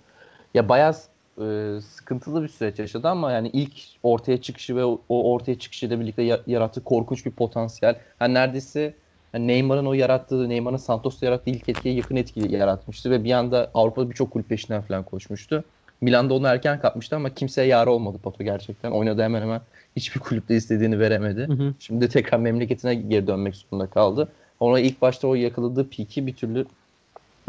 [0.55, 0.95] Ya bayağı
[1.41, 3.73] e, sıkıntılı bir süreç yaşadı ama yani ilk
[4.03, 7.97] ortaya çıkışı ve o, ortaya çıkışıyla birlikte ya- yarattığı korkunç bir potansiyel.
[8.21, 8.95] Yani neredeyse
[9.37, 13.71] yani Neymar'ın o yarattığı, Neymar'ın Santos'ta yarattığı ilk etkiye yakın etki yaratmıştı ve bir anda
[13.75, 15.65] Avrupa'da birçok kulüp peşinden falan koşmuştu.
[16.01, 18.91] Milan'da onu erken kapmıştı ama kimseye yar olmadı Pato gerçekten.
[18.91, 19.61] Oynadı hemen hemen
[19.97, 21.47] hiçbir kulüpte istediğini veremedi.
[21.49, 21.75] Hı hı.
[21.79, 24.29] Şimdi de tekrar memleketine geri dönmek zorunda kaldı.
[24.61, 26.67] Ona ilk başta o yakaladığı piki bir türlü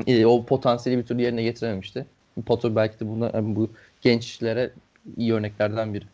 [0.07, 2.05] e, o potansiyeli bir türlü yerine getirememişti.
[2.45, 3.69] Pato belki de buna yani bu
[4.01, 4.71] gençlere
[5.17, 6.05] iyi örneklerden biri.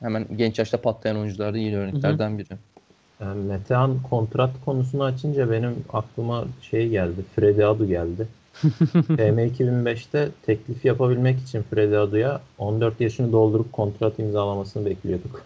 [0.00, 2.48] Hemen genç yaşta patlayan oyuncularda iyi örneklerden biri.
[3.20, 7.24] Yani Metehan kontrat konusunu açınca benim aklıma şey geldi.
[7.36, 8.28] Freddy Adu geldi.
[8.92, 15.42] PM 2005'te teklif yapabilmek için Freddy Adu'ya 14 yaşını doldurup kontrat imzalamasını bekliyorduk.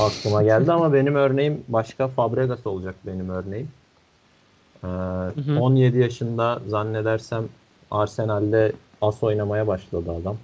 [0.00, 3.68] O aklıma geldi ama benim örneğim başka Fabregas olacak benim örneğim.
[4.84, 5.60] Ee, hı.
[5.60, 7.44] 17 yaşında zannedersem
[7.90, 10.36] Arsenal'de as oynamaya başladı adam.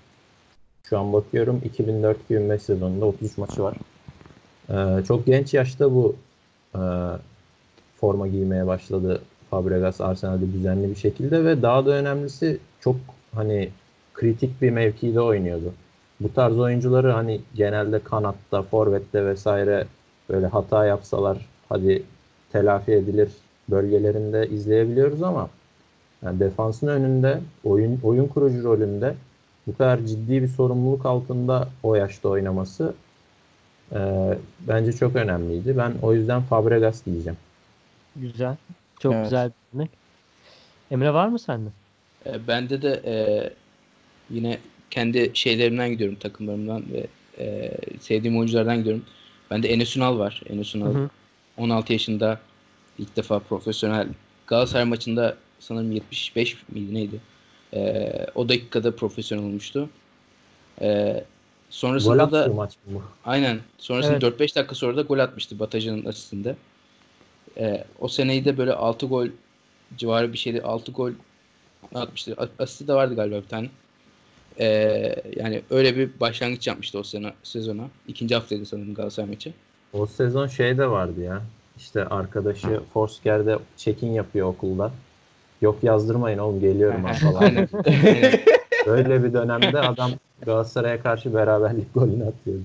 [0.89, 3.75] Şu an bakıyorum 2004-2005 sezonunda 33 maçı var.
[4.71, 6.17] Ee, çok genç yaşta bu
[6.75, 6.83] e,
[7.97, 12.97] forma giymeye başladı Fabregas Arsenal'de düzenli bir şekilde ve daha da önemlisi çok
[13.35, 13.69] hani
[14.15, 15.73] kritik bir mevkide oynuyordu.
[16.21, 19.87] Bu tarz oyuncuları hani genelde kanatta, forvette vesaire
[20.29, 22.03] böyle hata yapsalar hadi
[22.53, 23.29] telafi edilir
[23.71, 25.49] bölgelerinde izleyebiliyoruz ama
[26.25, 29.15] yani defansın önünde oyun oyun kurucu rolünde
[29.67, 32.95] bu kadar ciddi bir sorumluluk altında o yaşta oynaması
[33.93, 33.99] e,
[34.61, 35.77] bence çok önemliydi.
[35.79, 37.39] Ben o yüzden Fabregas diyeceğim.
[38.17, 38.57] Güzel.
[39.01, 39.25] Çok Evet.
[39.25, 39.91] güzel bir örnek.
[40.91, 41.69] Emre var mı sende?
[42.27, 43.15] E, bende de e,
[44.31, 44.59] yine
[44.91, 47.07] kendi şeylerimden gidiyorum takımlarımdan ve
[47.39, 49.05] e, sevdiğim oyunculardan gidiyorum.
[49.51, 50.43] Bende Enes Ünal var.
[50.49, 51.11] Enes Ünal Hı hı.
[51.57, 52.41] 16 yaşında
[52.99, 54.09] ilk defa profesyonel
[54.47, 57.21] Galatasaray maçında sanırım 75 miydi neydi?
[57.75, 59.89] E, o dakikada profesyonel olmuştu.
[60.81, 61.25] E,
[61.75, 63.03] Gol sonrasında da maç mı bu?
[63.25, 63.61] Aynen.
[63.79, 64.41] Sonrasında Evet.
[64.41, 66.57] 4-5 dakika sonra da gol atmıştı Batajan'ın asistinde.
[67.59, 69.27] Ee, o seneyi de böyle 6 gol
[69.97, 70.63] civarı bir şeydi.
[70.63, 71.11] 6 gol
[71.95, 72.37] atmıştı.
[72.59, 73.69] Asisti de vardı galiba bir tane.
[74.61, 77.85] Ee, yani öyle bir başlangıç yapmıştı o sene sezona.
[78.09, 79.53] İkinci haftaydı sanırım Galatasaray maçı.
[79.93, 81.43] O sezon şey de vardı ya.
[81.77, 84.93] İşte arkadaşı Forsker'de check-in yapıyor okulda.
[85.63, 87.69] Yok yazdırmayın oğlum geliyorum falan.
[88.87, 90.11] Böyle bir dönemde adam
[90.45, 92.63] Galatasaray'a karşı beraberlik golünü atıyordu.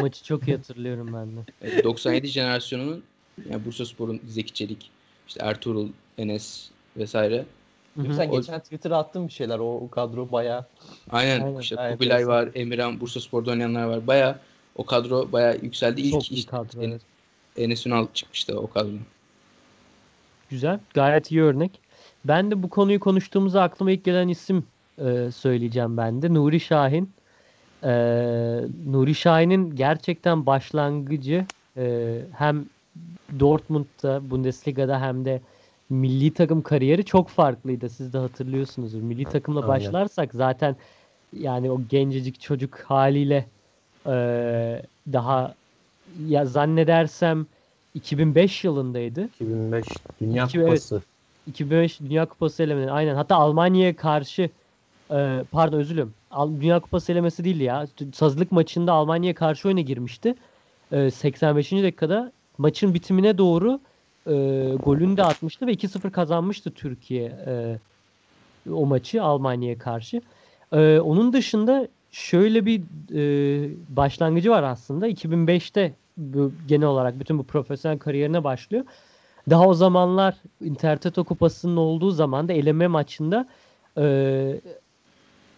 [0.00, 1.40] Maçı çok iyi hatırlıyorum ben de.
[1.62, 3.02] Evet, 97 jenerasyonunun
[3.50, 4.90] yani Bursaspor'un Zeki Çelik,
[5.28, 7.44] işte Ertuğrul, Enes vesaire.
[7.96, 8.14] Hı hı.
[8.14, 9.58] Sen O- geçen Twitter'a attın bir şeyler.
[9.58, 10.66] O, o kadro bayağı
[11.10, 14.06] Aynen, Aynen, işte gayet Kubilay var, Emirhan, Bursaspor'da oynayanlar var.
[14.06, 14.38] Baya
[14.76, 16.00] o kadro baya yükseldi.
[16.00, 16.82] İlk Çok iyi işte kadro.
[16.82, 17.02] Enes.
[17.56, 18.98] Enes Ünal çıkmıştı o kadrodan.
[20.50, 20.80] Güzel.
[20.94, 21.80] Gayet iyi örnek.
[22.24, 24.66] Ben de bu konuyu konuştuğumuzda aklıma ilk gelen isim
[24.98, 26.34] e, söyleyeceğim ben de.
[26.34, 27.10] Nuri Şahin.
[27.84, 27.88] E,
[28.86, 32.64] Nuri Şahin'in gerçekten başlangıcı e, hem
[33.40, 35.40] Dortmund'da, Bundesliga'da hem de
[35.90, 37.88] milli takım kariyeri çok farklıydı.
[37.90, 39.00] Siz de hatırlıyorsunuzdur.
[39.02, 39.68] Milli takımla Aynen.
[39.68, 40.76] başlarsak zaten
[41.32, 43.50] yani o gencecik çocuk haliyle
[44.06, 44.12] e,
[45.12, 45.54] daha
[46.28, 47.46] ya zannedersem
[47.94, 49.24] 2005 yılındaydı.
[49.24, 49.86] 2005
[50.20, 50.66] Dünya İki- evet.
[50.66, 51.02] Kupası.
[51.46, 53.14] 2005 Dünya Kupası elemesi aynen.
[53.14, 54.50] Hatta Almanya'ya karşı
[55.12, 56.14] e, pardon özür dilerim.
[56.60, 57.86] Dünya Kupası elemesi değildi ya.
[58.12, 60.34] Sazlık maçında Almanya'ya karşı oyuna girmişti.
[60.92, 61.72] E, 85.
[61.72, 63.80] dakikada maçın bitimine doğru
[64.26, 64.32] e,
[64.82, 67.78] golünü de atmıştı ve 2-0 kazanmıştı Türkiye e,
[68.72, 70.20] o maçı Almanya'ya karşı.
[70.72, 72.80] E, onun dışında şöyle bir
[73.14, 75.08] e, başlangıcı var aslında.
[75.08, 78.84] 2005'te bu, genel olarak bütün bu profesyonel kariyerine başlıyor.
[79.50, 83.48] Daha o zamanlar Intertoto Kupası'nın olduğu zaman da eleme maçında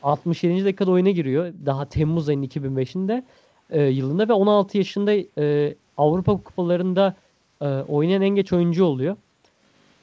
[0.05, 0.65] 67.
[0.65, 1.53] dakikada oyuna giriyor.
[1.67, 3.23] Daha Temmuz ayının 2005'inde
[3.71, 7.15] e, yılında ve 16 yaşında e, Avrupa Kupalarında
[7.61, 9.17] e, oynayan en geç oyuncu oluyor.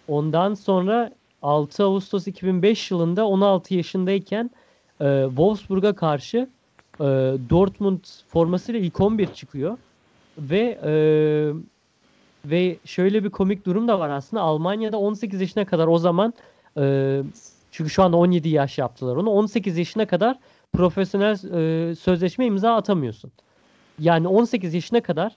[0.08, 4.52] Ondan sonra 6 Ağustos 2005 yılında 16 yaşındayken
[5.02, 6.49] e, Wolfsburg'a karşı
[6.99, 7.04] e,
[7.49, 9.78] Dortmund formasıyla ilk 11 çıkıyor.
[10.38, 10.93] Ve e,
[12.45, 14.43] ve şöyle bir komik durum da var aslında.
[14.43, 16.34] Almanya'da 18 yaşına kadar o zaman
[16.78, 17.22] e,
[17.72, 19.30] çünkü şu anda 17 yaş yaptılar onu.
[19.30, 20.40] 18 yaşına kadar
[20.74, 23.32] profesyonel e, sözleşme imza atamıyorsun.
[24.00, 25.36] Yani 18 yaşına kadar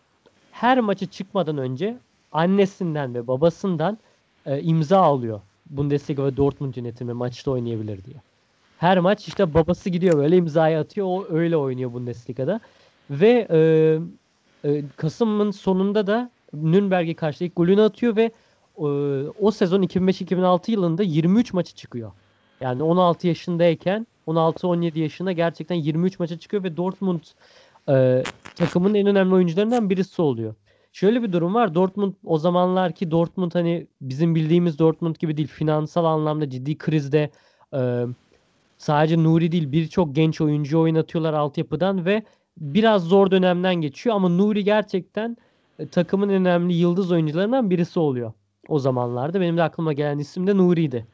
[0.53, 1.97] her maçı çıkmadan önce
[2.32, 3.99] annesinden ve babasından
[4.47, 5.41] e, imza alıyor.
[5.70, 8.16] Bundesliga ve Dortmund yönetimi maçta oynayabilir diye.
[8.78, 11.07] Her maç işte babası gidiyor böyle imzayı atıyor.
[11.07, 12.61] O öyle oynuyor Bundesliga'da.
[13.11, 13.59] Ve e,
[14.70, 18.30] e, Kasım'ın sonunda da Nürnberg'e karşı ilk golünü atıyor ve
[18.78, 18.85] e,
[19.41, 22.12] o sezon 2005-2006 yılında 23 maçı çıkıyor.
[22.64, 27.20] Yani 16 yaşındayken 16-17 yaşında gerçekten 23 maça çıkıyor ve Dortmund
[27.88, 28.22] e,
[28.56, 30.54] takımın en önemli oyuncularından birisi oluyor.
[30.92, 31.74] Şöyle bir durum var.
[31.74, 35.48] Dortmund o zamanlar ki Dortmund hani bizim bildiğimiz Dortmund gibi değil.
[35.48, 37.30] Finansal anlamda ciddi krizde
[37.74, 38.04] e,
[38.78, 42.22] sadece Nuri değil birçok genç oyuncu oynatıyorlar altyapıdan ve
[42.56, 45.36] biraz zor dönemden geçiyor ama Nuri gerçekten
[45.78, 48.32] e, takımın önemli yıldız oyuncularından birisi oluyor
[48.68, 49.40] o zamanlarda.
[49.40, 51.06] Benim de aklıma gelen isim de Nuri'ydi.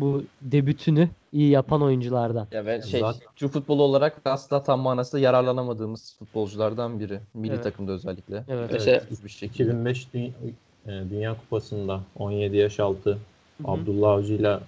[0.00, 2.46] Bu debütünü iyi yapan oyunculardan.
[2.52, 7.20] ya ve şey Zaten- Türk futbolu olarak asla tam manasında yararlanamadığımız futbolculardan biri.
[7.34, 7.62] Milli Evet.
[7.64, 8.44] takımda özellikle.
[8.48, 8.70] Evet.
[8.72, 9.62] Mesela Düz bir şekilde.
[9.62, 10.30] 2005 Dü-
[10.86, 13.18] e, Dünya Kupası'nda 17 yaş altı hı.
[13.64, 14.60] Abdullah Avcı'yla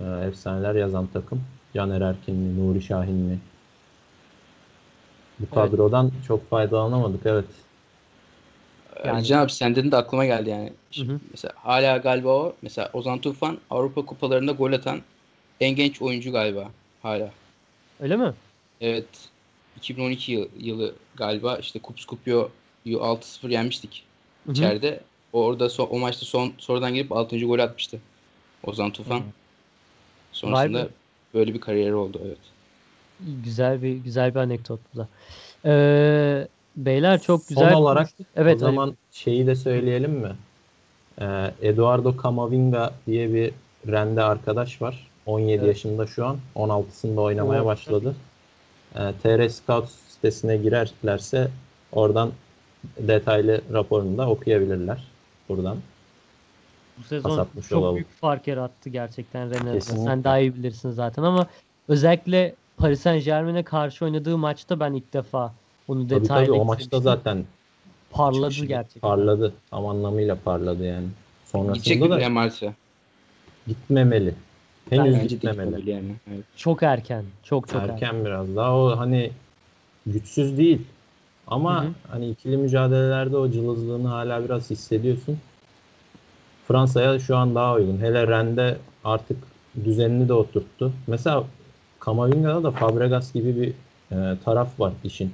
[0.00, 1.40] e, efsaneler yazan takım.
[1.74, 3.38] Caner Erkin mi, Nuri Şahin mi?
[5.40, 5.54] Bu Evet.
[5.54, 7.44] kadrodan çok faydalanamadık evet.
[9.04, 9.42] Yani- Yani...
[9.42, 10.72] abi sen dedin de aklıma geldi yani.
[10.90, 11.20] Şimdi Hı hı.
[11.30, 12.56] Mesela hala galiba o.
[12.62, 15.00] Mesela Ozan Tufan Avrupa kupalarında gol atan
[15.60, 16.70] en genç oyuncu galiba.
[17.02, 17.30] Hala.
[18.00, 18.32] Öyle mi?
[18.80, 19.06] Evet.
[19.76, 24.04] 2012 yıl- yılı galiba işte Kups Kupio'yu 6-0 yenmiştik
[24.44, 24.52] Hı hı.
[24.52, 25.00] içeride.
[25.32, 27.46] O orada so- o maçta son sonradan gelip 6.
[27.46, 28.00] gol atmıştı.
[28.64, 29.18] Ozan Tufan.
[29.20, 29.22] Hı.
[30.32, 30.88] Sonrasında Vay
[31.34, 32.38] böyle bir kariyeri oldu evet.
[33.44, 35.08] Güzel bir güzel bir anekdot bu da.
[35.64, 38.26] Ee, beyler çok güzel Son olarak konuştuk.
[38.36, 38.74] Evet, o Ali.
[38.74, 40.32] zaman şeyi de söyleyelim mi?
[41.20, 43.52] Ee, Eduardo Camavinga diye bir
[43.88, 45.10] rende arkadaş var.
[45.26, 45.66] 17 Evet.
[45.68, 46.38] yaşında şu an.
[46.56, 48.16] 16'sında oynamaya Oo, başladı.
[48.94, 51.48] Ee, TR Scout sitesine girerlerse
[51.92, 52.30] oradan
[52.98, 55.04] detaylı raporunu da okuyabilirler
[55.48, 55.76] buradan.
[56.98, 57.94] Bu sezon çok olalım.
[57.94, 59.50] büyük fark yarattı gerçekten.
[59.50, 59.80] Kesinlikle.
[59.80, 61.46] Sen daha iyi bilirsin zaten ama
[61.88, 65.54] özellikle Paris Saint Germain'e karşı oynadığı maçta ben ilk defa
[65.88, 67.44] onu Tabii detaylı tabii o maçta zaten
[68.10, 69.00] parladı çıkışı gerçekten.
[69.00, 69.52] parladı.
[69.70, 71.06] Tam anlamıyla parladı yani.
[71.52, 72.74] Gidecek Sonrasında mi da Madrid'e?
[73.66, 74.34] gitmemeli.
[74.90, 75.90] Henüz Bence gitmemeli.
[75.90, 76.14] yani.
[76.32, 76.44] Evet.
[76.56, 77.24] Çok erken.
[77.42, 77.94] Çok çok erken.
[77.94, 79.30] Erken biraz daha o hani
[80.06, 80.82] güçsüz değil
[81.46, 81.92] ama Hı hı.
[82.10, 85.38] hani ikili mücadelelerde o cılızlığını hala biraz hissediyorsun.
[86.68, 87.98] Fransa'ya şu an daha uygun.
[88.00, 89.36] Hele Rennes'de artık
[89.84, 90.92] düzenini de oturttu.
[91.06, 91.44] Mesela
[92.00, 93.72] Kamavinga'da da Fabregas gibi bir
[94.16, 95.32] e, taraf var işin.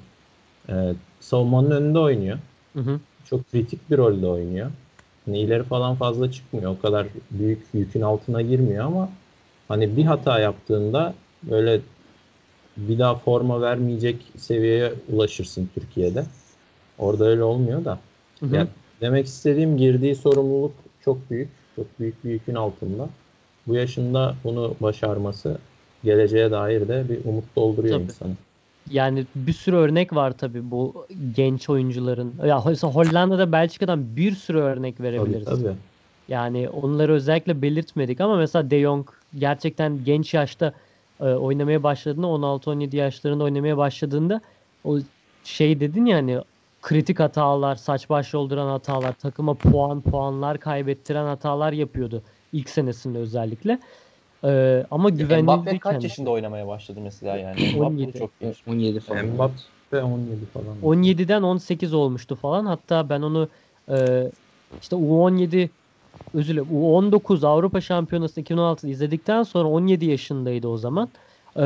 [0.69, 2.39] E, savunmanın önünde oynuyor.
[2.73, 3.01] Hı hı.
[3.25, 4.71] Çok kritik bir rolde oynuyor.
[5.25, 6.77] Hani ileri falan fazla çıkmıyor.
[6.79, 9.09] O kadar büyük yükün altına girmiyor ama
[9.69, 11.81] hani bir hata yaptığında böyle
[12.77, 16.25] bir daha forma vermeyecek seviyeye ulaşırsın Türkiye'de.
[16.99, 17.99] Orada öyle olmuyor da.
[18.41, 18.57] Hı hı.
[18.57, 18.67] Ya,
[19.01, 21.49] demek istediğim girdiği sorumluluk çok büyük.
[21.77, 23.09] Çok büyük bir yükün altında.
[23.67, 25.59] Bu yaşında bunu başarması
[26.05, 28.05] geleceğe dair de bir umut dolduruyor Tabii.
[28.05, 28.33] insanı.
[28.91, 32.47] Yani bir sürü örnek var tabii bu genç oyuncuların.
[32.47, 35.45] Ya mesela Hollanda'da Belçika'dan bir sürü örnek Tabii verebiliriz.
[35.45, 35.77] tabii.
[36.29, 40.73] Yani onları özellikle belirtmedik ama mesela De Jong gerçekten genç yaşta
[41.21, 44.41] e, oynamaya başladığında 16-17 yaşlarında oynamaya başladığında
[44.85, 44.99] o
[45.43, 46.41] şey dedin ya hani
[46.83, 52.23] kritik hatalar, saç baş yolduran hatalar, takıma puan puanlar kaybettiren hatalar yapıyordu
[52.53, 53.81] ilk senesinde özellikle.
[54.45, 56.07] E, ama Mbappe güvenilirdi kaç kendisi.
[56.07, 57.57] yaşında oynamaya başladı mesela yani?
[57.77, 58.19] Mbappe 17.
[58.19, 58.63] çok genç.
[58.69, 59.27] 17 falan.
[59.27, 60.79] Mbappe 17 falan.
[60.83, 62.67] 17'den 18 olmuştu falan.
[62.67, 63.49] Hatta ben onu
[63.89, 64.23] e,
[64.83, 65.69] işte U17
[66.35, 71.09] özür dilerim U19 Avrupa Şampiyonası 2016'da izledikten sonra 17 yaşındaydı o zaman.
[71.59, 71.65] E,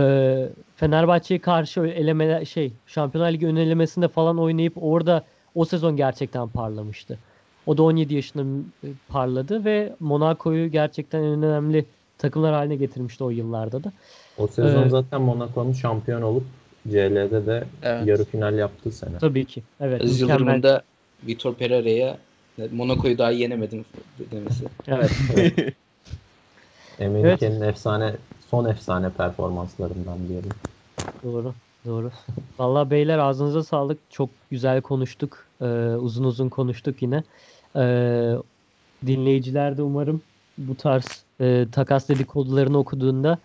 [0.76, 5.24] Fenerbahçe'ye karşı eleme şey Şampiyonlar Ligi ön elemesinde falan oynayıp orada
[5.54, 7.18] o sezon gerçekten parlamıştı.
[7.66, 8.64] O da 17 yaşında
[9.08, 11.84] parladı ve Monaco'yu gerçekten en önemli
[12.18, 13.92] takımlar haline getirmişti o yıllarda da.
[14.38, 16.44] O sezon Ee, zaten Monaco'nun şampiyon olup
[16.88, 18.06] CL'de de Evet.
[18.06, 19.18] yarı final yaptığı sene.
[19.18, 19.62] Tabii ki.
[19.80, 20.00] Evet.
[20.02, 20.40] Aziz mükemmel.
[20.40, 20.82] Yıldırım'ın da
[21.26, 22.18] Vitor Pereira'ya
[22.72, 23.84] Monaco'yu daha yenemedim
[24.32, 24.64] demesi.
[24.88, 25.10] Evet.
[26.98, 28.14] Emenike'nin efsane
[28.50, 30.50] son efsane performanslarından diyelim.
[31.24, 31.54] Doğru,
[31.86, 32.10] doğru.
[32.58, 33.98] Vallahi beyler ağzınıza sağlık.
[34.10, 35.46] Çok güzel konuştuk.
[35.60, 35.64] Ee,
[35.98, 37.22] uzun uzun konuştuk yine.
[37.76, 38.32] Ee,
[39.06, 40.22] dinleyiciler de umarım
[40.58, 43.38] bu tarz e, takas dedikodularını okuduğunda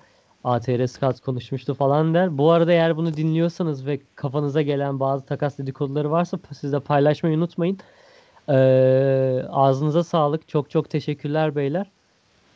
[0.43, 2.37] ATR Scout konuşmuştu falan der.
[2.37, 7.37] Bu arada eğer bunu dinliyorsanız ve kafanıza gelen bazı takas dedikoduları varsa siz de paylaşmayı
[7.37, 7.77] unutmayın.
[8.49, 10.47] Ee, ağzınıza sağlık.
[10.47, 11.87] Çok çok teşekkürler beyler.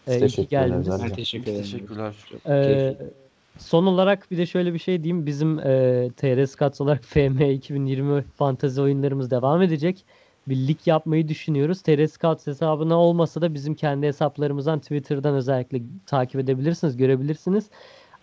[0.07, 1.15] Biz Ee, iyi ki teşekkür ederiz geldiniz.
[1.15, 1.61] teşekkür ederim.
[1.63, 2.13] Teşekkürler.
[2.45, 3.13] Ee, keyifli.
[3.57, 5.25] son olarak bir de şöyle bir şey diyeyim.
[5.25, 10.05] Bizim e, TR Scouts olarak FM 2020 fantezi oyunlarımız devam edecek.
[10.47, 11.81] Bir lig yapmayı düşünüyoruz.
[11.81, 17.69] TR Scouts hesabına olmasa da bizim kendi hesaplarımızdan Twitter'dan özellikle takip edebilirsiniz, görebilirsiniz.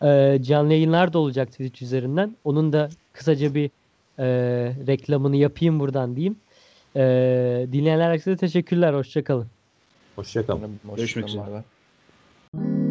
[0.03, 2.37] Ee, canlı yayınlar da olacak Twitch üzerinden.
[2.45, 3.71] Onun da kısaca bir
[4.19, 4.27] e,
[4.87, 6.37] reklamını yapayım buradan diyeyim.
[6.97, 8.95] Ee, dinleyenler herkese teşekkürler.
[8.95, 9.47] Hoşçakalın.
[10.17, 10.81] Hoşçakalın.
[10.97, 11.43] Görüşmek üzere.
[11.43, 12.82] Hoşçakalın.